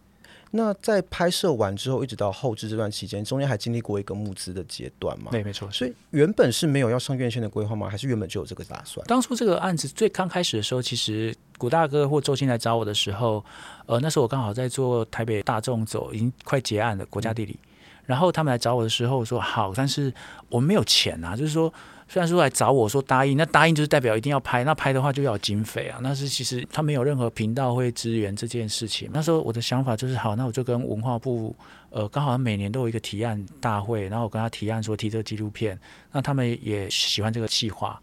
[0.53, 5.31] 那在拍摄完之后，一直到后置这段期间，中间还经历过一个募资的阶段吗？
[5.31, 5.71] 对，没错。
[5.71, 7.89] 所以原本是没有要上院线的规划吗？
[7.89, 9.05] 还是原本就有这个打算？
[9.07, 13.43] 当初这个案子最刚开始的时候，其实古大哥或周星来找我的时候，
[13.85, 17.53] 呃，那时候我刚好在做台北大众走，已经快结案了，国家地理。
[17.53, 17.69] 嗯、
[18.07, 20.13] 然后他们来找我的时候我说好，但是
[20.49, 21.73] 我没有钱啊，就是说。
[22.12, 25.97] 虽然说来找我说答应，那答应就是代表一定要拍，那拍的话就要有经费啊。
[26.02, 29.10] 那是其实他没有任何频道会支援这件事情。
[29.13, 31.56] 那时候我的想法就是好，那我就跟文化部，
[31.89, 35.80] 呃，刚好每年都有一个提案大会，然后我跟他提案说提这个纪录片，
[36.12, 37.97] 那他们也喜欢这个计划，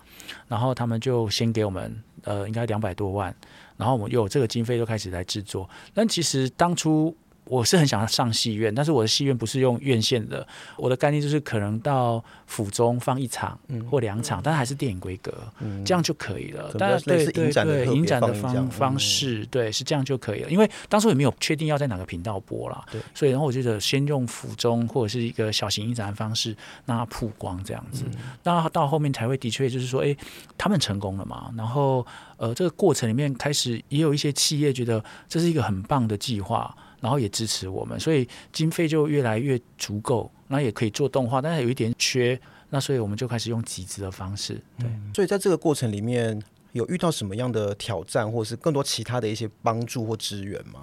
[0.47, 1.95] 然后他们就先给我们
[2.25, 3.37] 呃应该两百多万，
[3.77, 5.69] 然后我们有这个经费就开始来制作。
[5.93, 7.15] 但其实当初。
[7.49, 10.47] 我是很想要上戏院，但是我的戏院不是用院线的。
[10.77, 13.59] 我的概念就是可能到府中放一场
[13.91, 16.75] 或两场，嗯、但还是电影规格，嗯、这样就可以了。
[16.79, 20.51] 但是对对对，影展的方方式，对是这样就可以了。
[20.51, 28.05] 因为当初也没有确定要在哪个频道播啦，对所以然后我觉得先用府中或者是一个小型影展的方式让它曝光这样子，
[28.43, 30.15] 那、嗯、到后面才会的确就是说，哎，
[30.59, 31.51] 他们成功了嘛。
[31.57, 32.07] 然后
[32.37, 36.77] 呃，这个过程里面开始也有一些企业觉得这是一个很棒的计划。
[37.01, 44.55] 然后也支持我们，所以经费就越来越足够，那也可以做动画，但是有一点缺，那所以我们就开始用集资的方式。
[44.79, 46.41] 对，嗯，所以在这个过程里面
[46.73, 50.81] 有遇到什么样的挑战，或者是更多其他的一些帮助或支援吗？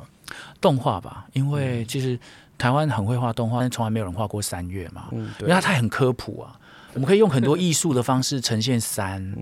[0.62, 2.18] 动画吧，因为其实
[2.58, 6.60] 台湾很会画动画，但从来没有人画过三月嘛，嗯，对，因为它太很科普啊，
[6.94, 9.36] 我们可以用很多艺术的方式呈现山。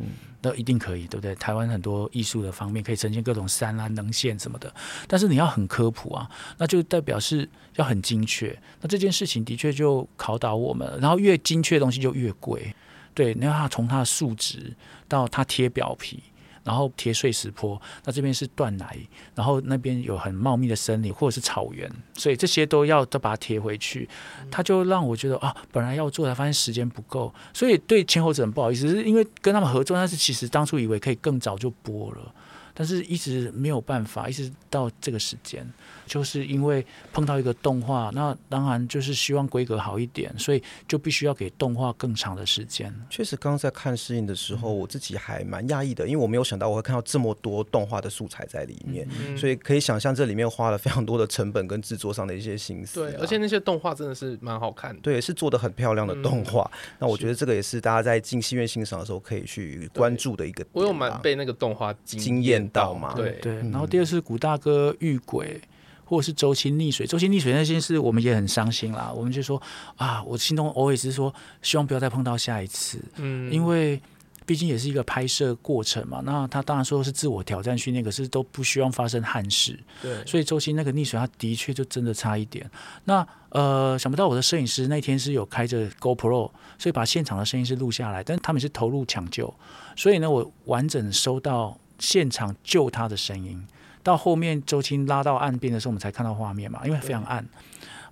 [0.43, 1.33] 那一定可以，对不对？
[1.35, 4.71] 台湾很多艺术的方面可以呈现各种山啊、能线什么的，
[5.07, 8.55] 但是你要很科普啊，那就代表是要很精确。
[8.81, 12.75] 那这件事情的确就考倒我们，然后越精确的东西就越贵。
[13.13, 14.75] 对，你看它从它的数值
[15.07, 16.21] 到它贴表皮。
[16.63, 18.87] 然后贴碎石坡，那这边是断崖，
[19.35, 24.07] 然后那边有很茂密的森林或者是草原，所以这些都要都把它贴回去。
[24.49, 32.33] 他就让我觉得啊，本来要做才，发现时间不够，所以对前后者很不好意思，是因为跟他们合作，但是其实当初以为可以更早就播了，
[32.73, 35.65] 但是一直没有办法，一直到这个时间。
[36.05, 42.93] 就是因为碰到一个动画，那当然就是希望规格好一点，所以就必须要给动画更长的时间。
[43.09, 52.99] 确实，刚刚在看试映的时候，我自己还蛮讶异的，因为我没有想到我会看到这么多动画的素材在里面，嗯、所以可以想象这里面花了非常多的成本跟制作上的一些心思。
[52.99, 56.69] 对，而且那些动画真的是蛮好看的，对，是做的很漂亮的动画。
[56.73, 60.65] 嗯、那我觉得这个也是大家在进戏院欣赏的时候可以去关注的一个。
[60.73, 63.13] 我有蛮被那个动画惊艳到嘛？
[63.15, 63.55] 对对。
[63.69, 65.61] 然后第二是古大哥遇鬼。
[66.05, 69.11] 或者是周青溺水，周青溺水那件事，我们也很伤心啦。
[69.15, 69.59] 我们就说
[69.95, 72.99] 啊，我心中偶尔是说，希望不要再碰到下一次。
[73.15, 73.99] 嗯，因为
[74.45, 76.21] 毕竟也是一个拍摄过程嘛。
[76.23, 79.79] 那他当然说是自我挑战训练，可是都不希望发生憾事。
[80.01, 82.69] 对，所以周星那个溺水，他的确就真的差一点。
[83.05, 89.51] 那呃，想不到我的摄影师那天是有开着 GoPro，所以把现场的声音是录下来，但他们是投入抢救，
[89.95, 93.65] 所以呢，我完整收到现场救他的声音。
[94.03, 97.43] 到后面周青拉到岸边的时候，我们才看到画面嘛，因为非常暗。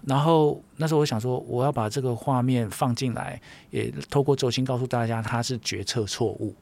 [0.08, 3.40] 然后那时候我想说，我要把这个画面放进来，
[3.72, 6.56] 也透过周青告诉大家他是决策错误，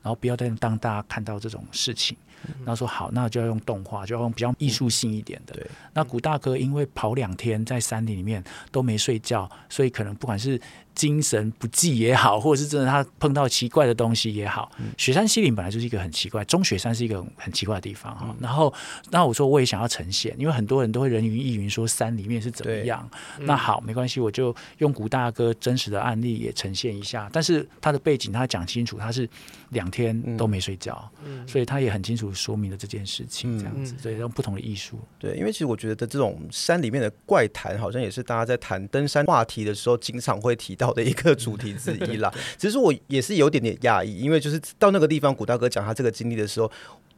[0.00, 2.16] 然后不要再让大家看到这种事情。
[2.64, 5.52] 然后说好，那就要用动画，就要用比较艺术性一点的。
[5.52, 5.66] 对。
[5.92, 10.58] 那古大哥因为跑两天在山里里面都没睡觉，所以可能不管是。
[11.00, 18.26] 精神不济也好，或者是真的他碰到奇怪的东西也好，嗯、雪山西岭本来就是一个很奇怪，中雪山是一个很奇怪的地方哈。
[18.28, 18.70] 嗯、然后，
[19.08, 23.08] 那我说我也想要呈现，因为很多人都会人云亦云说山里面是怎么样。
[23.38, 27.30] 嗯、那好，没关系，我就用古大哥真实的案例也呈现一下。
[27.32, 29.26] 但是他的背景他讲清楚，他是
[29.70, 35.00] 两天都没睡觉，嗯、所以他也很清楚说明了这件事情，这样子，所以用不同的艺术。
[35.18, 46.70] 对，因为其实我觉得这种山里面的怪谈，好像也是大家在谈登山话题的时候，经常会提到的一个主题之一啦， 其实我也是有点点讶异，因为就是到那个地方，古大哥讲他这个经历的时候，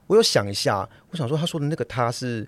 [0.06, 2.46] 我有想一下，我想说他说的那个他是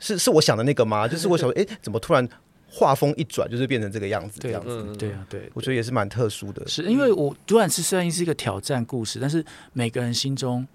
[0.00, 1.06] 是是我想的那个吗？
[1.06, 2.28] 就是我想说，哎，怎么突然
[2.68, 4.40] 画风一转，就是变成这个样子？
[4.40, 6.66] 这样子，对啊，对，我觉得也是蛮特殊的。
[6.66, 10.66] 是因为我突然是虽然是一个挑战故事，但是每个人心中。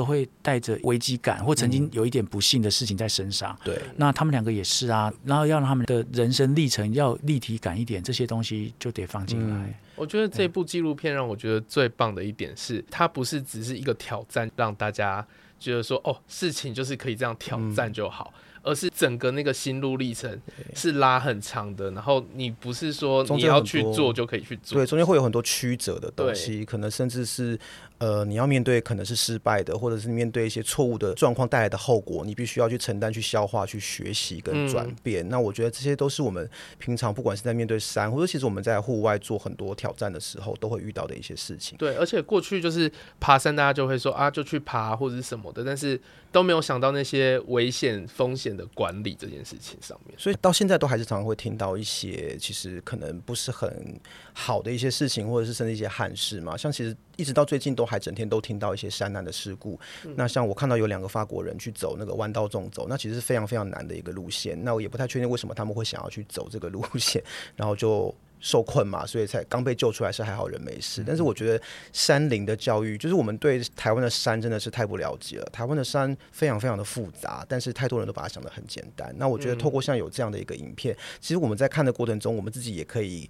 [0.00, 3.54] 都会带着危机感，或曾经有一点不幸的事情在身上。
[3.60, 5.12] 嗯、对，那他们两个也是啊。
[5.26, 9.54] 然后要让他们的人生历程要立体感一点，这些东西就得放进来。
[9.54, 15.22] 嗯、我觉得这部纪录片让我觉得最棒的一点是，它不是只是一个挑战，让大家
[15.58, 18.32] 觉得说哦，事情就是可以这样挑战就好。
[18.34, 20.38] 嗯而是整个那个心路历程
[20.74, 27.58] 是拉很长的，然后你不是说你要去做就可以去做，对，中间会有很多曲折的东西，可能甚至是
[28.00, 35.24] 呃你要面对可能是失败的，或者是面对一些错误的状况带来的后果，你必须要去承担、去消化、去学习跟转变。
[35.26, 41.78] 嗯、那我觉得这些都是我们平常不管是在面对山，或者其实我们在户外做很多挑战的时候都会遇到的一些事情。
[41.78, 46.00] 对，而且过去就是爬山，大家就会说啊，就去爬或者是什么的，但是
[46.32, 54.00] 都没有想到那些危险风险的管理这件事情上面，所以到现在都还是常常会听到一些其实可能不是很
[54.32, 56.56] 好的一些事情，或者是甚至一些憾事嘛。
[56.56, 59.78] 像其实一直到最近都还整天都听到一些山难的事故。
[60.04, 64.58] 嗯、那像我看到有两个法国人去走那个弯道纵走，那其实是非常非常难的一个路线。
[64.64, 67.22] 那我也不太确定为什么他们会想要去走这个路线，
[67.56, 68.14] 然后就。
[68.42, 71.04] 受困嘛，所以才刚被救出来，是还好人没事。
[71.06, 75.44] 但是我觉得山林的教育，就是我们对台湾的山真的是太不了解了。
[75.52, 79.14] 台湾的山非常非常的复杂，但是太多人都把它想得很简单。
[79.18, 83.28] 那我觉得透过像有这样的一个影片，其实我们在看的过程中，我们自己也可以。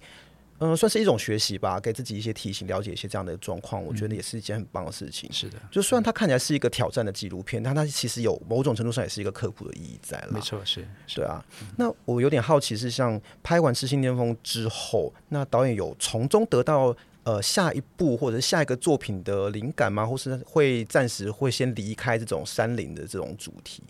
[0.63, 5.27] 嗯，算是一种学习吧，给自己一些提醒，了解一些这样的状况，我觉得也是一件很棒的事情。
[5.33, 10.33] 是的，就虽然它看起来是一个挑战的纪录片，但它其实有某种程度上也是一个科普的意义在了。
[10.33, 11.43] 没错，是，是对啊。
[11.77, 20.05] 那我有点好奇，是像拍完《痴心巅峰》之后，那导演有从中得到呃下一部或者是下一个作品的灵感吗？
[20.05, 23.81] 或是会暂时会先离开这种山林的这种主题？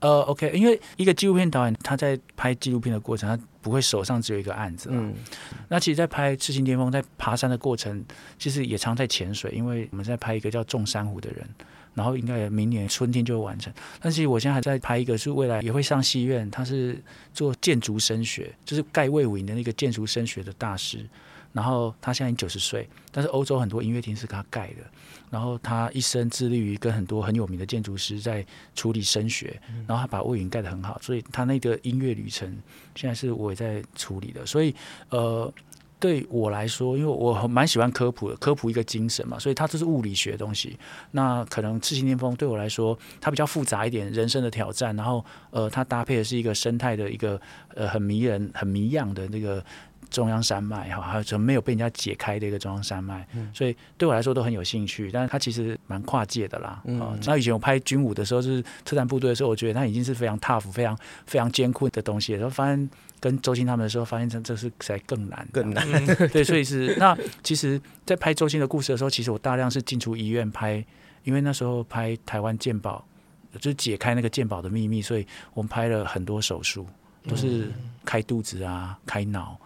[0.00, 4.88] 呃，OK，因为一个纪录片导演他在拍纪录片的过程，他不会手上只有一个案子。
[4.92, 5.12] 嗯，
[5.68, 8.04] 那其实，在拍《赤心巅峰》在爬山的过程，
[8.38, 11.44] 其实也常在潜水，因为我们在拍一个叫种珊瑚的人，
[11.94, 13.72] 然后应该明年春天就会完成。
[14.00, 17.02] 但是我现在还在拍一个，是未来也会上戏院，他是
[17.34, 21.04] 做建筑声学，就是盖魏武营的那个建筑声学的大师。
[21.58, 24.76] 然后他现在已经九十岁，但是欧洲很多音乐厅是给他盖的。
[25.28, 32.56] 然后他一生致力于跟很多很有名的建筑师在处理声学，然后他把卫武营盖得很好，所以他那个音乐旅程
[32.94, 34.46] 现在是我也在处理的。
[34.46, 34.72] 所以
[35.10, 35.52] 呃，
[36.00, 40.78] 对我来说，因为我蛮喜欢科普的，科普一个精神嘛，所以它就是物理学的东西。
[41.10, 44.94] 那可能赤心巅峰对我来说，它比较复杂一点，人生的挑战。
[44.96, 47.38] 然后呃，它搭配的是一个生态的一个
[47.74, 49.62] 呃很迷人、很迷样的那个
[50.10, 53.26] 中央山脉哈，还有没有被人家解开的一个中央山脉。
[53.34, 55.10] 嗯、所以对我来说都很有兴趣。
[55.10, 56.82] 但是它其实蛮跨界的啦。
[57.26, 62.32] 那以前我拍军武的时候，就是特战部队的时候，我觉得它已经是非常 tough、非常非常艰苦的东西。
[62.32, 62.88] 然后发现。
[63.20, 65.84] 跟周星他们的时候，发现这这是才更难，更难。
[66.30, 70.84] 对，所以是那其实，在拍周星的故事的时候，其实我大量是进出医院拍，
[71.24, 73.04] 因为那时候拍台湾鉴宝，
[73.58, 76.86] 就是解开那个鉴宝的秘密，所以我们拍了很多手术，
[77.26, 77.72] 都是
[78.04, 79.58] 开肚子啊、开脑。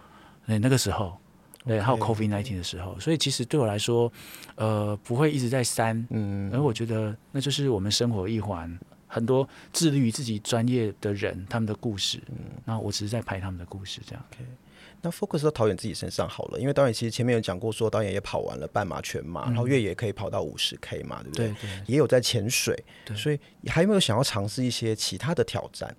[0.45, 1.17] 那那个时候，
[1.65, 4.11] 对，还有 COVID nineteen 的时候，所以其实对我来说，
[4.55, 8.79] 呃，不会一直在删，嗯，而我觉得那就是我们生活一环。
[9.05, 12.35] 很多致力于自己专业的人，他们的故事，嗯，
[12.65, 14.25] 那我只是在拍他们的故事，这样。
[14.31, 14.43] Okay.
[15.03, 21.49] 那 focus 到导演自己身上好了，因为导演其实前面有讲过，说导演也跑完了半马、全马，嗯、然后越野可以跑到五十 K 嘛，对不对？
[21.49, 22.75] 对，对，也有在潜水，
[23.05, 25.95] 对，所以还有没有想要尝试一些其他的挑战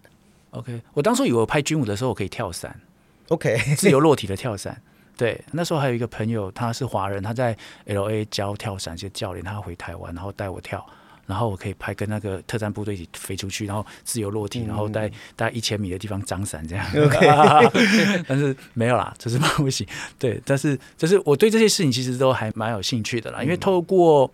[0.51, 2.81] ？OK，我当初以为我拍军武的时候我可以跳伞
[3.29, 4.81] ，OK， 自由落体的跳伞。
[5.17, 7.57] 对，那时候还有一个朋友，他是华人，他在
[7.87, 10.85] LA 教跳伞，是教练，他回台湾，然后带我跳。
[11.27, 16.85] 然后我可以拍跟那个特战部队一起飞出去，然后自由落体，嗯、然后在大概一千米的地方张伞这样。
[16.93, 18.25] Okay.
[18.29, 19.87] 但是没有啦，就是不行。
[20.19, 24.31] 对，但是就是我对这些事情其实都还蛮有兴趣的啦，因为透过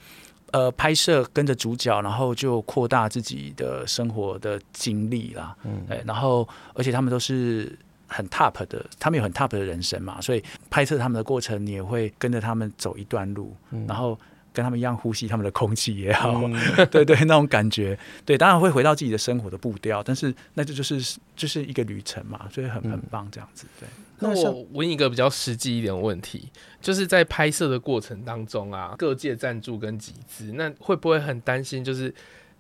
[0.51, 5.55] 呃拍摄跟着主角，然后就扩大自己的生活的经历啦。
[5.63, 7.79] 嗯，对，然后而且他们都是
[8.11, 14.19] 很 top 的，他们有很 top 的人生嘛，所以拍摄他们的过程，你也会跟着他们走一段路，嗯、然后。
[14.53, 16.53] 跟他们一样呼吸他们的空气也好，嗯、
[16.91, 17.97] 对对，那种感觉，
[18.27, 23.65] 对，当然会回到自己的生活的步调，但是那这就是就是一个旅程嘛，所以很很棒这样子。
[23.79, 23.89] 对，
[24.19, 26.49] 那我问一个比较实际一点的问题，
[26.81, 31.85] 就是在拍摄的过程当中啊，各界赞助跟集资，那会不会很担心？
[31.85, 32.13] 就是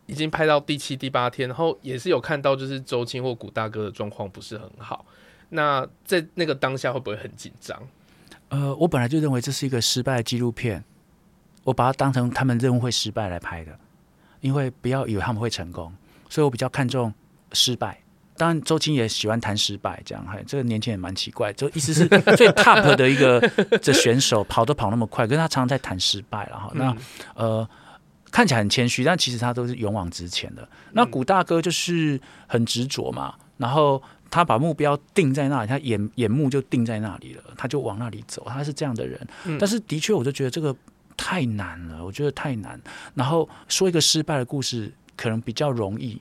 [0.07, 5.05] 已经拍到第七、第八天，然后也是有看到就是周青或古大哥的状况不是很好，
[5.51, 7.79] 那在那个当下会不会很紧张？
[8.49, 10.83] 呃，我本来就认为这是一个失败的纪录片。
[11.63, 13.79] 我把它当成他们任务会失败来拍的，
[14.41, 15.93] 因为不要以为他们会成功，
[16.31, 17.13] 所以我比较看重
[17.53, 18.01] 失败。
[18.35, 23.39] 当然，周青也喜欢谈失败，这样，嘿，这个年轻人蛮奇怪，就意思是 最 top 的一个
[23.83, 26.73] 这选手跑都跑那么快，可是他常常在谈失败了哈。
[26.75, 26.97] 那
[27.35, 27.69] 呃，
[28.33, 30.67] 看起来很谦虚，但其实他都是勇往直前的。
[30.93, 39.21] 那古大哥就是很执着嘛，然后他把目标定在那里，他眼眼目就定在那里了，他就往那里走，他是这样的人。
[39.59, 40.75] 但是的确，我就觉得这个。
[41.23, 42.81] 太难了，我觉得太难。
[43.15, 46.19] 然后说一个失败的故事，可能比较容易。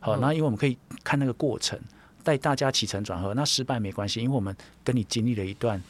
[0.00, 1.78] 好，那因为我们可以看那个过程，
[2.24, 3.32] 带大家起承转合。
[3.32, 4.52] 那失败没关系，因为我们
[4.82, 5.80] 跟你经历了一段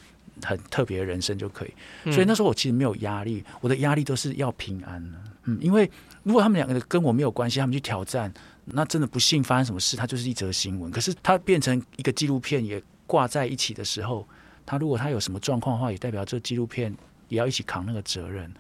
[0.44, 2.12] 很特别的人生就可以。
[2.12, 5.02] 所以那时候我其实没有压力，我的压力都是要平安。
[5.44, 5.90] 嗯，因为
[6.22, 8.30] 如果他们两个跟我没有关系，他们去挑战，
[8.72, 10.90] 那真的不幸发生什么事，它就是一则新闻。
[10.90, 14.26] 可是它变成一个纪录片，也挂在一起的时候，
[14.64, 16.94] 它如果它有什么状况的话，也代表这纪录片。
[17.28, 18.52] 也要一起扛那个责任，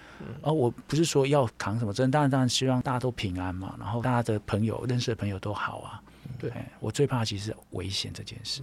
[0.42, 6.00] 而、嗯、我不是说要扛什么责任，当然当然希望大家都平安嘛，然后大家的朋友认识的朋友都好啊。
[6.38, 8.62] 对，我最怕其实是危险这件事，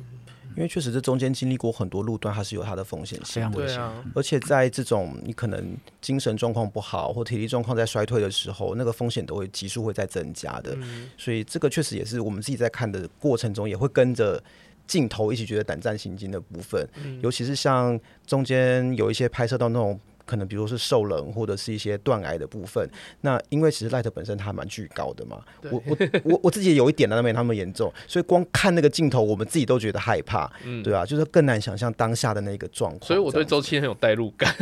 [0.58, 3.82] 因为确实这中间经历过很多路段，它是有它的风险性，非常危险。
[3.82, 10.76] 啊、而且在这种你可能精神状况不好或体力状况在衰退的时候，那个风险都会急速会在增加的。
[10.82, 14.44] 嗯、所以这个确实也是我们自己在看的过程中也会跟着。
[14.88, 22.88] 镜头一起觉得胆战心惊的部分，嗯、尤其是像中间有一些拍摄到那种可能，比如说是受冷或者是一些断癌的部分。
[23.22, 33.08] 那因为其实赖特本身它蛮巨高的嘛，我我我我自己有一点，呢没他们严重，所以光看那个镜头，我们自己都觉得害怕，嗯、对啊，就是更难想象当下的那个状况。
[33.08, 34.54] 所以我对周期很有代入感，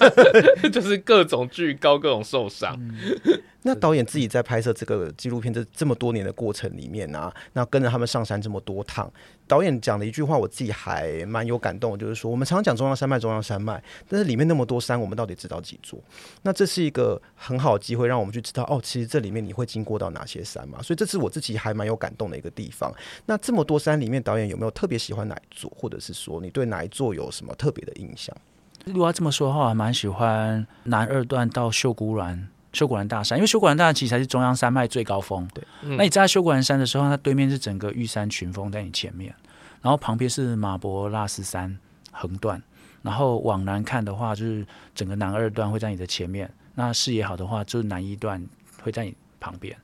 [0.72, 2.74] 就是各种巨高，各种受伤。
[2.78, 9.10] 嗯那导演自己在拍摄这个纪录片这这么多年的过程里面啊，那跟着他们上山这么多趟，
[9.48, 15.98] 导演讲了一句话，我自己还蛮有感动，就是说我们常常讲中央山脉，中央山脉，但是里面那么多山，我们到底知道几座？
[16.42, 20.82] 那这是一个很好的机会，让我们去知道哦，其实这里面你会经过到哪些山嘛？
[20.82, 22.92] 所以这是我自己还蛮有感动的一个地方。
[23.24, 28.36] 那这么多山里面，导演有没有特别喜欢哪一座，或者是说你对哪一座有什么特别的印象？
[28.84, 32.46] 如果要这么说的话，我还蛮喜欢南二段到秀姑峦。
[32.74, 35.48] 秀姑峦大山，因为修果兰大山其实才是中央山脉最高峰。
[35.54, 39.34] 对，嗯、那你在修果兰山的时候，它对面是整个玉山群峰在你前面，
[39.80, 41.78] 然后旁边是马博拉斯山
[42.10, 42.60] 横断，
[43.02, 46.50] 然后往南看的话，就是整个南二段会在你的前面。
[46.74, 48.44] 那视野好的话，就是南一段
[48.82, 49.76] 会在你旁边，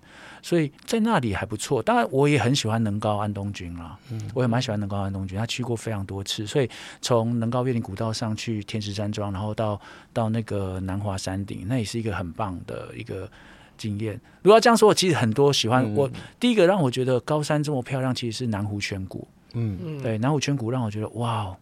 [0.43, 1.83] 所以在那里还不错。
[1.83, 6.69] 当然，我也很喜欢能高安东军啦，嗯，我也蛮喜欢能高安东军，他去过非常多次，所以
[7.01, 9.81] 从能高越岭古道上去天池山庄，然后到
[10.13, 13.31] 到那个南华山顶，那也是一个很棒的一个
[13.77, 14.15] 经验。
[14.43, 21.57] 如果要这样说，我其实很多喜欢、嗯、我第一个让我觉得高山这么漂亮，其实是南湖泉谷，嗯，对，南湖泉谷让我觉得哇，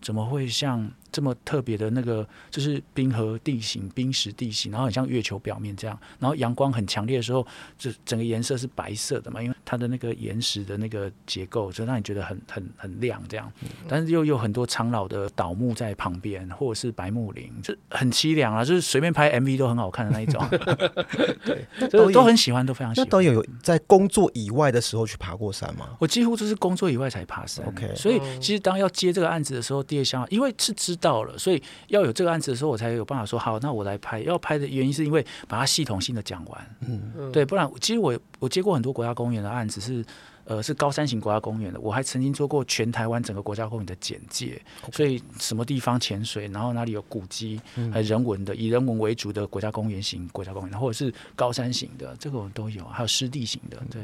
[0.00, 0.90] 怎么会像？
[1.12, 7.46] 这么特别的那个，就是冰河地形、冰石地形，然后很像月球表面这样，然后阳光很强烈的时候，
[7.78, 13.52] 就整个颜色是白色的嘛，因为它的那个岩石的那个结构，就让你觉得很很很亮这样。
[13.88, 20.42] 但是又有很多苍老的倒木在旁边，或者是白木林，就很凄凉啊，就是随便拍 MV 都很好看的那一种。
[21.44, 23.06] 对， 都都很喜欢，都非常喜欢。
[23.06, 25.90] 那导演有在工作以外的时候去爬过山吗？
[25.98, 27.66] 我几乎就是工作以外才爬山。
[27.66, 30.96] OK，所以其实当要接这个案子的时候，第二项因为是知。
[31.02, 34.20] 道了，所以要有这个案子的时候，我才有办法说好，那我来拍。
[34.20, 40.04] 要拍的原因是因为把它系统性的讲完，嗯，对，不然其实我我接过很多国家公园的案子是，
[40.44, 44.60] 呃，是高山型国家公园的，我还曾经做过全台湾整个国家公园的简介.
[44.92, 47.60] 所以什么地方潜水，然后哪里有古迹，
[47.92, 54.00] 还有人文的，以人文为主的国家公园型国家公园，或者是高山型的，这个我都有，还有湿地型的，对。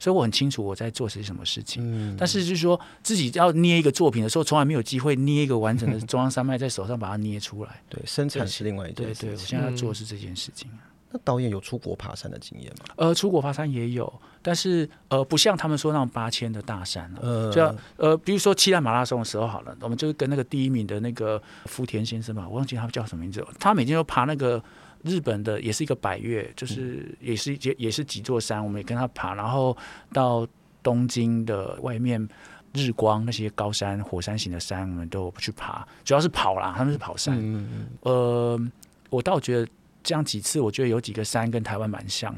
[0.00, 7.82] 所以我很清楚我在做些什么事情，嗯、但是就是说自己要捏一个作品的时候，从来没有机会捏一个完整的 中央山脉在手上把它捏出来。
[7.88, 9.28] 对，生产是另外一件事情。
[9.30, 10.70] 对，对，我现在要做的是这件事情。
[10.72, 10.78] 嗯、
[11.10, 12.94] 那导演有出国爬山的经验吗？
[12.96, 24.62] 呃，出国爬山也有，但是呃，不像他们说那种八千的大山呃，就呃，比如说七兰马拉松的时候好了，我们就是跟那个第一名的那个福田先生吧，我忘记他叫什么名字了，他每天都爬那个。
[25.04, 29.74] 日本的也是一个百越，就是也是也也是几座山，我们也跟他爬，然后
[30.12, 30.44] 到
[30.82, 32.28] 东京的外面
[32.74, 37.38] 日光那些高山火山型的山，我们都去爬，主要是跑啦，他们是跑山。
[37.38, 38.60] 嗯嗯呃，
[39.08, 39.68] 我倒觉得
[40.02, 42.34] 这样几次，我觉得有几个山跟台湾蛮像，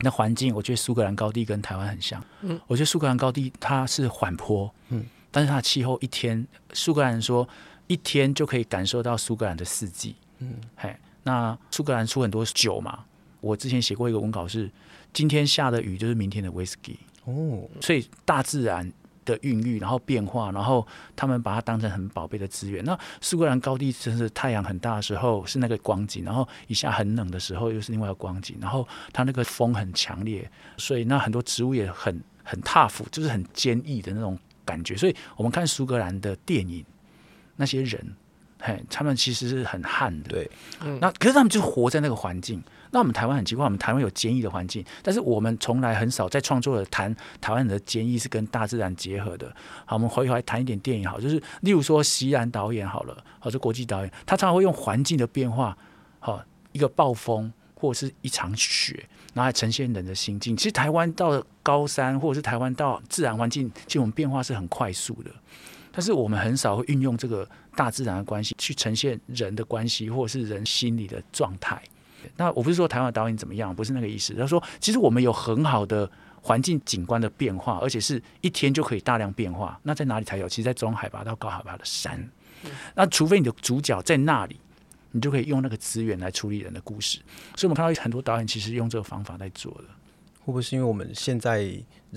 [0.00, 2.22] 那环境我觉得苏格兰高地跟台湾很像。
[2.42, 7.48] 嗯，我觉得苏格兰高地它是缓坡，嗯，但是它的气候一天，苏格兰人说
[7.86, 10.16] 一天就可以感受到苏格兰的四季。
[10.38, 10.96] 嗯，嘿。
[11.24, 13.04] 那苏格兰出很多酒嘛，
[13.40, 14.68] 我之前写过一个文稿是，
[15.12, 18.92] 今天下的雨就是明天的威士忌哦，所以大自然
[19.24, 22.84] 的孕育，然后变化，然后他们把它当成很宝贝的资源。
[22.84, 34.96] 那苏格兰高地真是太阳很大的时候是那个光景，然后一下很冷的时候又是另外一个光景，然后它那个风很强烈，所以那很多植物也很很 tough，就是很坚毅的那种感觉。
[34.96, 36.84] 所以我们看苏格兰的电影，
[37.56, 38.16] 那些人。
[38.64, 40.50] 嘿，他们其实是很旱的，对，
[40.84, 42.62] 嗯、那可是他们就活在那个环境。
[42.92, 49.52] 那我们台湾很奇怪，我们台湾有坚毅的环境，但是我们从来很少在创作的谈台湾人的坚毅是跟大自然结合的。
[49.84, 55.76] 好，我们回头来谈一点电影，好，就是例如说席然导演好了，好，这国际导演，他常常会用环境的变化，
[56.20, 56.40] 好，
[56.70, 60.54] 一个暴风或者是一场雪，然后来呈现人的心境。
[60.54, 65.30] 其实台湾到了高山，或者是台湾到自然环境，其实我们变化是很快速的。
[65.94, 71.82] 但是我们很少会运用这个大自然的关系去呈现人的关系，或者是人心理的状态。
[72.36, 74.32] 那我不是说台湾的导演怎么样，不是那个意思。
[74.34, 76.08] 他说，其实我们有很好的
[76.40, 79.78] 环境景观的变化，而且是一天就可以大量变化。
[79.82, 80.48] 那在哪里才有？
[80.48, 82.30] 其实，在中海拔到高海拔的山。
[82.94, 84.56] 那除非你的主角在那里，
[85.10, 87.18] 你就可以用那个资源来处理人的故事。
[87.56, 89.84] 所以，我们看到很多导演其实用这个方法在做的。
[90.44, 91.72] 会不会是因为我们现在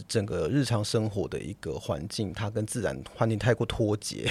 [0.07, 4.27] 整个日常生活的一个环境，它跟自然环境太过脱节，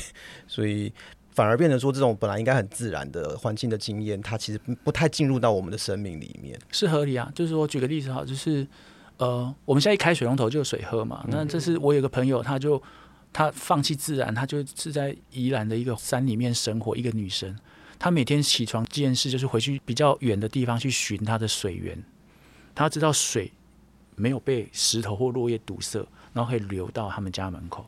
[0.49, 0.93] 所以
[1.31, 6.59] 反而变成说这种本来应该很自然的环境的经验，它其实不太进入到我们的生命里面。
[6.73, 8.67] 是合理啊，就是我举个例子哈，就是
[9.19, 11.25] 呃，我们现在一开水龙头就有水喝嘛。
[11.29, 12.83] 那这是我有个朋友，他就
[13.33, 17.57] 他放弃自然，他就是在宜兰的一个山里面生活，一个女生，
[17.97, 22.03] 她每天起床第一件事就是回去比较远的地方去寻她的水源，
[22.75, 23.53] 她知道水。
[24.17, 27.87] 没有被石头或落叶堵塞，然后可以流到他们家门口，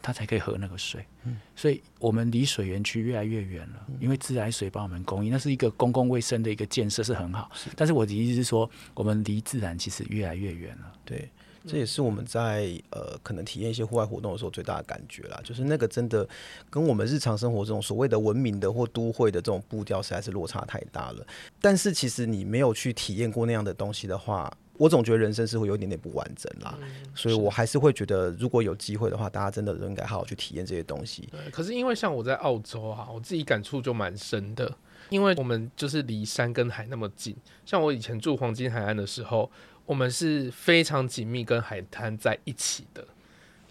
[0.00, 1.04] 他才可以喝那个水。
[1.24, 7.50] 嗯，所以我们离水源区越来越远了，因为自来水帮我们供应，那是一个公共卫生的一个建设是很好。
[7.54, 10.92] 是，但是我的意思是说，我们离自然其实越来越远了。
[11.04, 11.28] 对，
[11.66, 16.26] 这也是我们在呃可能体验一些户外活动的时候最大的感觉啦，就是那个真的
[16.70, 21.26] 跟我们日常生活中所谓的文明的或都会的这种步调实在是落差太大了。
[21.60, 24.50] 但是其实你没有去体验过那样的东西的话。
[24.78, 31.28] 我总觉得人生是会有一点点不完整啦，嗯、所以我还是会觉得，如果有机会的话，大家真的都应该好好去体验这些东西。
[31.30, 34.72] 对，可是因为像我在澳洲哈、啊，我自己感触就蛮深的，
[35.10, 37.36] 因为我们就是离山跟海那么近。
[37.66, 39.50] 像我以前住黄金海岸的时候，
[39.84, 43.04] 我们是非常紧密跟海滩在一起的。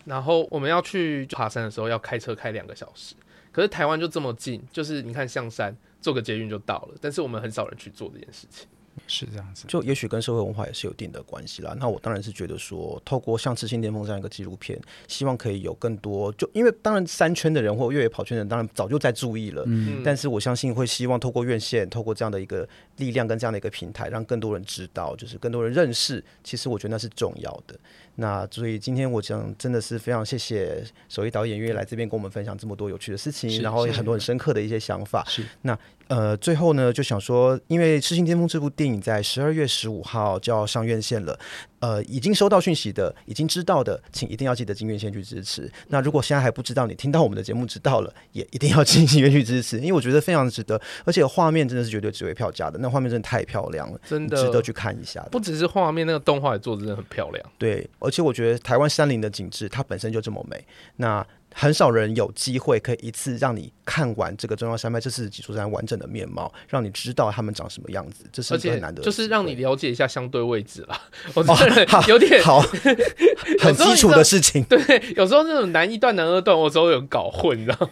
[0.03, 3.15] 然后我们要去爬山的时候，要开车开两个小时。
[3.51, 8.67] 可是台湾就这么近，就是你看象山坐个捷运就到了，但是我们很少人去做这件事情。
[9.07, 11.75] 是这样子，就也许跟社会文化也是有一定的关系啦。
[11.79, 19.63] 那我当然是觉得说，透过像《赤心巅峰》这样一个纪录片，希望可以有更多，就因为当然三圈的人或越野跑圈的人，当然早就在注意了。
[19.67, 22.67] 嗯，但是我相信会希望透过院线，透过这样的一个
[22.97, 26.23] 力量跟这样的一个平台，让更多人知道，就是更多人认识。
[26.43, 27.77] 其实我觉得那是重要的。
[28.19, 35.23] 那所以今天我想真的是非常谢谢首席导演愿意来这边跟我们分享这么多有趣的事情，然后也很多很深刻的一些想法。
[35.27, 35.77] 是那。
[36.09, 41.37] 呃，最后呢，就想说，因为《痴心巅峰》这部电影在十二月十五号就要上院线了。
[41.79, 45.71] 呃，已经收到讯息的，已经知道的，请一定要记得进院线去支持。
[45.89, 52.79] 那如果现在还不知道，你听到我们的节目知道了，也一定要进戏院去支持，因为我觉得非常值得，而且画面真的是绝对值回票价的。
[52.79, 55.21] 那画面真的太漂亮了，真的值得去看一下。
[55.31, 57.45] 不只是画面，那个动画也做的真的很漂亮。
[57.57, 60.63] 对，而且我觉得台湾山林的景致它本身就这么美。
[60.95, 61.25] 那
[61.59, 69.03] 很少人有机会可以一次让你看完这个中央山脉这四十几座山完整的面貌，让你知道他们长什么样子，这是很难得的。
[69.03, 71.01] 就是让你了解一下相对位置啦。
[71.33, 72.59] 我真的有点、哦、好，
[73.59, 74.63] 很基础的事情。
[74.65, 74.79] 对，
[75.15, 77.89] 有时候那种南一段、南二段，我都有搞混，你知道？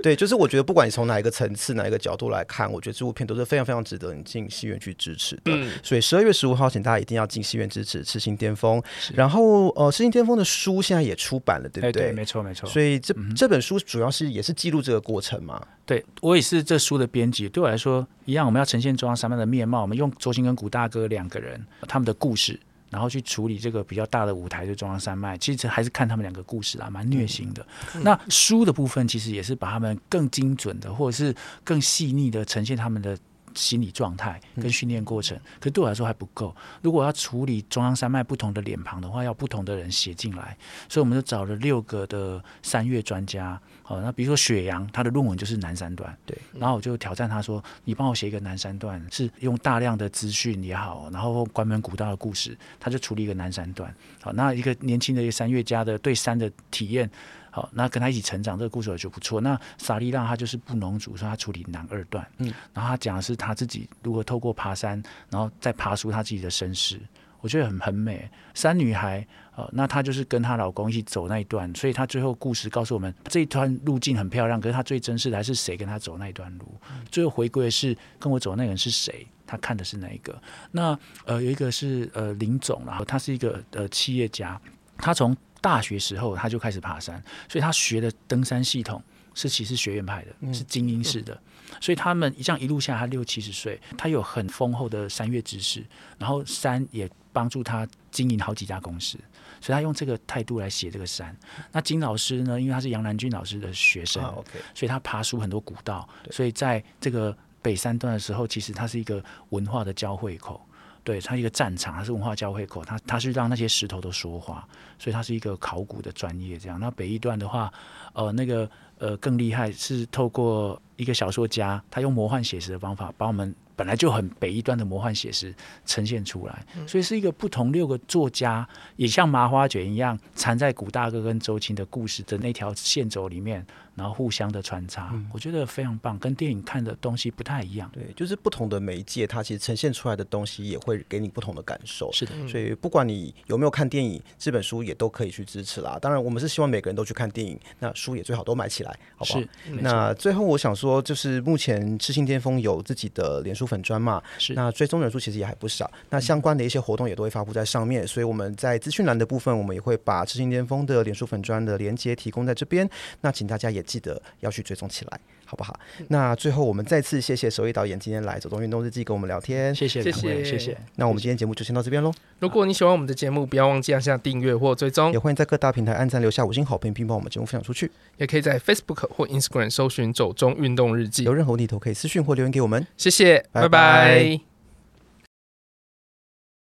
[0.00, 5.42] 对，就是我觉得不管你从哪一个层次、哪一个角度来看，我觉得这部片都是非常非常值得你进戏院去支持的。
[5.46, 8.80] 嗯，所以十二月十五号，请大家一定要进戏院支持《痴心巅峰》。
[9.14, 12.04] 然后，呃，《痴心巅峰》的书现在也出版了，对不对？
[12.04, 12.68] 对，没错，没错。
[12.68, 13.78] 所以这、嗯、这本书。
[13.80, 15.60] 主要是也是记录这个过程嘛？
[15.84, 18.46] 对，我也是这书的编辑，对我来说一样。
[18.46, 22.58] 我们要呈现中央山脉的面貌，我们用周星跟古大哥两个人他们的故事，
[22.90, 25.36] 然后去处理这个比较大的舞台就中央山脉。
[25.36, 27.66] 其实还是看他们两个故事啊，蛮虐心的。
[27.94, 31.34] 嗯、那书的部分其实也是把他们更精准的，或者是
[31.64, 33.18] 更细腻的呈现他们的。
[33.54, 36.54] 心理状态跟训练过程，可是对我来说还不够。
[36.80, 40.56] 如果要处理中央山脉不同的脸庞的话，要不同的人写进来，
[40.88, 43.60] 所以我们就找了六个的山岳专家。
[43.82, 46.36] 好，那比如说雪阳，他的论文就是南山段，对。
[46.58, 53.92] 然后我就挑战他说：“你帮我写一个南山段，是用大量的资讯也好，然后关门古道的故事，他就处理一个南山段。
[54.20, 57.10] 好，那一个年轻的一个山岳家的对山的体验。”
[57.54, 59.40] 好，那跟他一起成长，这个故事我觉得不错。
[59.42, 66.98] 那萨利让他就是布农族，说他处理南二段，嗯，然后他讲的是他自己如何透过爬山，然后再爬出他自己的身世，
[67.42, 68.26] 我觉得很很美。
[68.54, 76.80] 三女孩，呃，那她就是跟她老公一起走那一段，所以她最后故事告诉我们，这一段路径很漂亮，可是她最真实的还是谁跟她走那一段路？
[76.90, 79.26] 嗯、最后回归的是跟我走的那个人是谁？
[79.46, 80.40] 她看的是哪一个？
[80.70, 84.58] 那呃，有一个是呃林总，然后他是一个呃企业家，
[84.96, 89.02] 他从大学时候他就开始爬山，所以他学的登山系统
[89.32, 91.40] 是其实学院派的，嗯、是精英式的。
[91.80, 95.82] 所以他们这样一路下，他六七十岁，他有很丰厚的山岳知识，
[96.18, 99.16] 然后山也帮助他经营好几家公司，
[99.58, 101.34] 所以他用这个态度来写这个山。
[101.70, 110.60] 那金老师呢，因为他是杨南军老师的学生，啊 okay、所以他爬出很多古道，所以在这个北山段的时候，其实他是一个文化的交汇口。
[111.04, 114.66] 对，它是一个战场，它是文化交汇口，它它是让那些石头都说话，
[114.98, 116.56] 所以它是一个考古的专业。
[116.56, 117.72] 这样，那北一段的话，
[118.12, 125.52] 呃，那个呃更厉害，是透过一个小说家，他用魔幻写实的方法，把我们本来就很北一段的魔幻写实
[125.84, 133.66] 呈现出来，所以是一个不同六个作家，也像麻花卷一样，缠在古大哥跟周青的故事的那条线轴里面。
[133.94, 137.90] 然后互相的穿插，嗯，我觉得非常棒，跟电影看的东西不太一样。
[137.92, 142.10] 对，就是不同的媒介，它其实呈现出来的东西也会给你不同的感受。
[142.12, 145.98] 是的，所以不管你有没有看电影，这本书也都可以去支持啦。
[146.00, 149.40] 当然，我们是希望每个人都去看电影，那书也最好都买起来，好不好？
[149.80, 155.90] 那最后我想说，就是目前痴心巅峰有自己的脸书粉砖嘛，是那追踪人数其实也还不少。
[156.08, 162.88] 那相关的一些活动也都会发布在上面，所以我们在资讯栏的部分，我们也会把痴心巅峰的脸书粉砖的连接提供在这边。
[163.20, 165.78] 那请大家也记得要去追踪起来，好不好？
[166.08, 170.76] 那最后我们再次谢谢首义导演今天来走钟运动日记跟我们聊天，谢谢，谢谢，谢谢。
[170.96, 172.12] 那我们今天节目就先到这边喽。
[172.38, 177.90] 如果你喜欢我们的节目，不要忘记按下订阅或追踪，也欢迎在各大平台按赞、留下五星好评，并帮我们节目分享出去。
[178.18, 181.24] 也可以在 Facebook 或 Instagram 搜寻“走中运动日记”。
[181.24, 182.86] 有任何问题都可以私讯或留言给我们。
[182.96, 183.68] 谢谢，拜拜。
[183.68, 184.51] 拜拜。